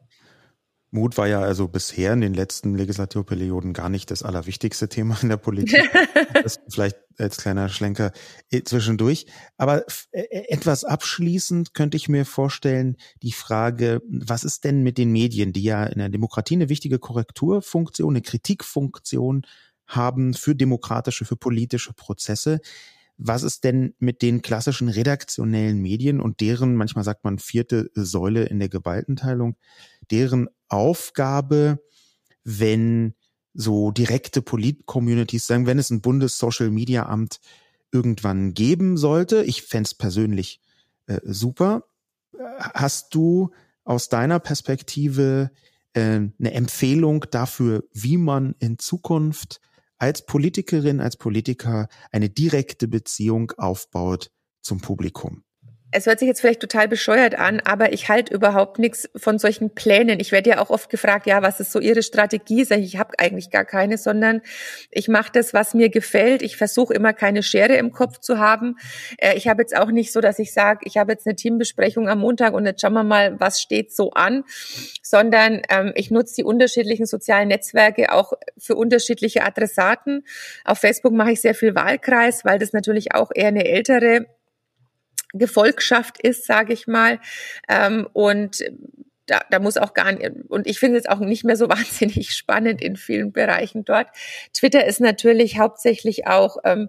[0.91, 5.29] Mut war ja also bisher in den letzten Legislaturperioden gar nicht das allerwichtigste Thema in
[5.29, 5.83] der Politik.
[6.43, 8.12] das vielleicht als kleiner Schlenker
[8.51, 9.26] äh, zwischendurch.
[9.59, 14.97] Aber äh, äh, etwas abschließend könnte ich mir vorstellen, die Frage, was ist denn mit
[14.97, 19.43] den Medien, die ja in der Demokratie eine wichtige Korrekturfunktion, eine Kritikfunktion
[19.87, 22.61] haben für demokratische, für politische Prozesse.
[23.19, 28.45] Was ist denn mit den klassischen redaktionellen Medien und deren, manchmal sagt man vierte Säule
[28.45, 29.57] in der Gewaltenteilung,
[30.11, 31.83] deren Aufgabe,
[32.45, 33.14] wenn
[33.55, 37.41] so direkte Polit-Communities sagen, wenn es ein Bundes-Social-Media-Amt
[37.91, 40.61] irgendwann geben sollte, ich fände persönlich
[41.07, 41.85] äh, super.
[42.59, 43.51] Hast du
[43.83, 45.51] aus deiner Perspektive
[45.95, 49.61] äh, eine Empfehlung dafür, wie man in Zukunft
[49.99, 54.30] als Politikerin, als Politiker eine direkte Beziehung aufbaut
[54.62, 55.44] zum Publikum?
[55.91, 59.70] Es hört sich jetzt vielleicht total bescheuert an, aber ich halte überhaupt nichts von solchen
[59.70, 60.20] Plänen.
[60.20, 62.64] Ich werde ja auch oft gefragt, ja, was ist so Ihre Strategie?
[62.64, 64.43] Sag ich, ich habe eigentlich gar keine, sondern
[64.91, 66.43] ich mache das, was mir gefällt.
[66.43, 68.76] Ich versuche immer keine Schere im Kopf zu haben.
[69.16, 72.09] Äh, ich habe jetzt auch nicht so, dass ich sage, ich habe jetzt eine Teambesprechung
[72.09, 74.45] am Montag und jetzt schauen wir mal, was steht so an,
[75.03, 80.26] sondern ähm, ich nutze die unterschiedlichen sozialen Netzwerke auch für unterschiedliche Adressaten.
[80.66, 84.26] Auf Facebook mache ich sehr viel Wahlkreis, weil das natürlich auch eher eine ältere
[85.33, 87.20] Gefolgschaft ist, sage ich mal.
[87.68, 88.64] Ähm, und
[89.29, 92.31] da, da muss auch gar nicht, und ich finde es auch nicht mehr so wahnsinnig
[92.35, 94.09] spannend in vielen Bereichen dort.
[94.53, 96.89] Twitter ist natürlich hauptsächlich auch ähm,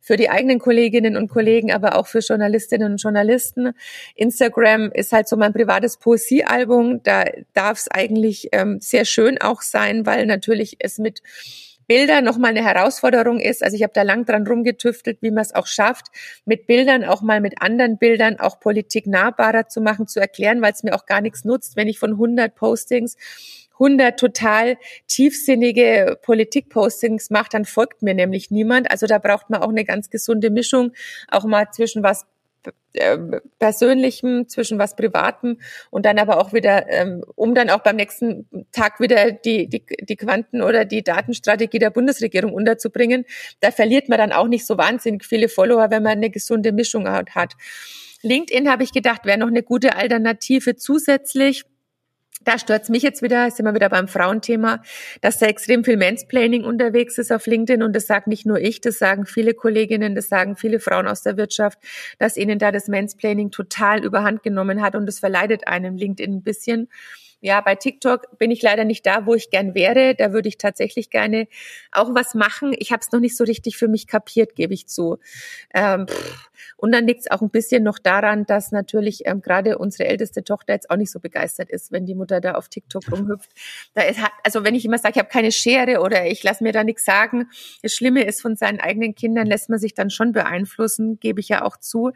[0.00, 3.72] für die eigenen Kolleginnen und Kollegen, aber auch für Journalistinnen und Journalisten.
[4.14, 7.02] Instagram ist halt so mein privates Poesiealbum.
[7.02, 11.22] Da darf es eigentlich ähm, sehr schön auch sein, weil natürlich es mit
[11.86, 13.62] Bilder nochmal eine Herausforderung ist.
[13.62, 16.06] Also ich habe da lang dran rumgetüftelt, wie man es auch schafft,
[16.44, 20.72] mit Bildern, auch mal mit anderen Bildern, auch Politik nahbarer zu machen, zu erklären, weil
[20.72, 23.16] es mir auch gar nichts nutzt, wenn ich von 100 Postings
[23.74, 24.76] 100 total
[25.08, 28.90] tiefsinnige Politik-Postings mache, dann folgt mir nämlich niemand.
[28.90, 30.92] Also da braucht man auch eine ganz gesunde Mischung,
[31.28, 32.26] auch mal zwischen was
[33.58, 35.58] Persönlichem, zwischen was Privatem
[35.90, 39.84] und dann aber auch wieder, ähm, um dann auch beim nächsten Tag wieder die, die,
[40.00, 43.24] die Quanten- oder die Datenstrategie der Bundesregierung unterzubringen.
[43.60, 47.08] Da verliert man dann auch nicht so wahnsinnig viele Follower, wenn man eine gesunde Mischung
[47.08, 47.54] hat.
[48.22, 51.64] LinkedIn habe ich gedacht, wäre noch eine gute Alternative zusätzlich
[52.44, 54.82] da stört mich jetzt wieder, sind wir wieder beim Frauenthema,
[55.20, 58.80] dass da extrem viel Mansplaining unterwegs ist auf LinkedIn und das sagt nicht nur ich,
[58.80, 61.78] das sagen viele Kolleginnen, das sagen viele Frauen aus der Wirtschaft,
[62.18, 66.42] dass ihnen da das Mansplaining total überhand genommen hat und das verleidet einem LinkedIn ein
[66.42, 66.88] bisschen.
[67.44, 70.14] Ja, bei TikTok bin ich leider nicht da, wo ich gern wäre.
[70.14, 71.48] Da würde ich tatsächlich gerne
[71.90, 72.72] auch was machen.
[72.78, 75.18] Ich habe es noch nicht so richtig für mich kapiert, gebe ich zu.
[75.74, 76.06] Ähm,
[76.76, 80.44] und dann liegt es auch ein bisschen noch daran, dass natürlich ähm, gerade unsere älteste
[80.44, 83.50] Tochter jetzt auch nicht so begeistert ist, wenn die Mutter da auf TikTok rumhüpft.
[83.94, 86.72] Da ist, also wenn ich immer sage, ich habe keine Schere oder ich lasse mir
[86.72, 87.50] da nichts sagen,
[87.82, 91.48] das Schlimme ist, von seinen eigenen Kindern lässt man sich dann schon beeinflussen, gebe ich
[91.48, 92.12] ja auch zu.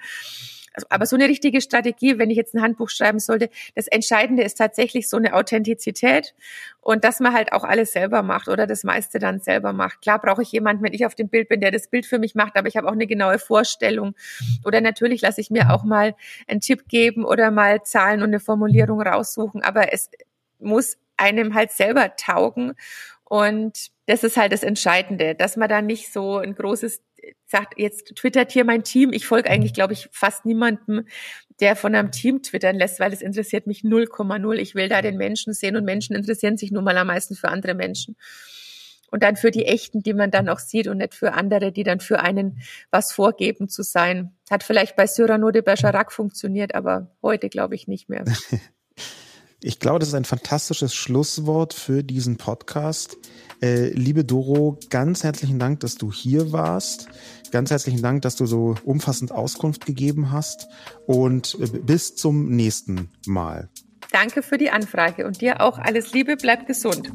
[0.76, 4.42] Also, aber so eine richtige Strategie, wenn ich jetzt ein Handbuch schreiben sollte, das Entscheidende
[4.42, 6.34] ist tatsächlich so eine Authentizität
[6.80, 10.02] und dass man halt auch alles selber macht oder das meiste dann selber macht.
[10.02, 12.34] Klar brauche ich jemanden, wenn ich auf dem Bild bin, der das Bild für mich
[12.34, 14.14] macht, aber ich habe auch eine genaue Vorstellung.
[14.64, 16.14] Oder natürlich lasse ich mir auch mal
[16.46, 20.10] einen Tipp geben oder mal Zahlen und eine Formulierung raussuchen, aber es
[20.58, 22.74] muss einem halt selber taugen
[23.24, 27.02] und das ist halt das Entscheidende, dass man da nicht so ein großes
[27.46, 29.12] sagt, jetzt twittert hier mein Team.
[29.12, 31.06] Ich folge eigentlich, glaube ich, fast niemandem,
[31.60, 34.54] der von einem Team twittern lässt, weil es interessiert mich 0,0.
[34.56, 37.48] Ich will da den Menschen sehen und Menschen interessieren sich nun mal am meisten für
[37.48, 38.16] andere Menschen.
[39.10, 41.84] Und dann für die Echten, die man dann auch sieht und nicht für andere, die
[41.84, 44.36] dann für einen was vorgeben zu sein.
[44.50, 48.24] Hat vielleicht bei Cyrano de Bergerac funktioniert, aber heute glaube ich nicht mehr.
[49.62, 53.16] Ich glaube, das ist ein fantastisches Schlusswort für diesen Podcast.
[53.62, 57.08] Äh, liebe Doro, ganz herzlichen Dank, dass du hier warst.
[57.52, 60.68] Ganz herzlichen Dank, dass du so umfassend Auskunft gegeben hast.
[61.06, 63.70] Und äh, bis zum nächsten Mal.
[64.12, 67.10] Danke für die Anfrage und dir auch alles Liebe, bleib gesund.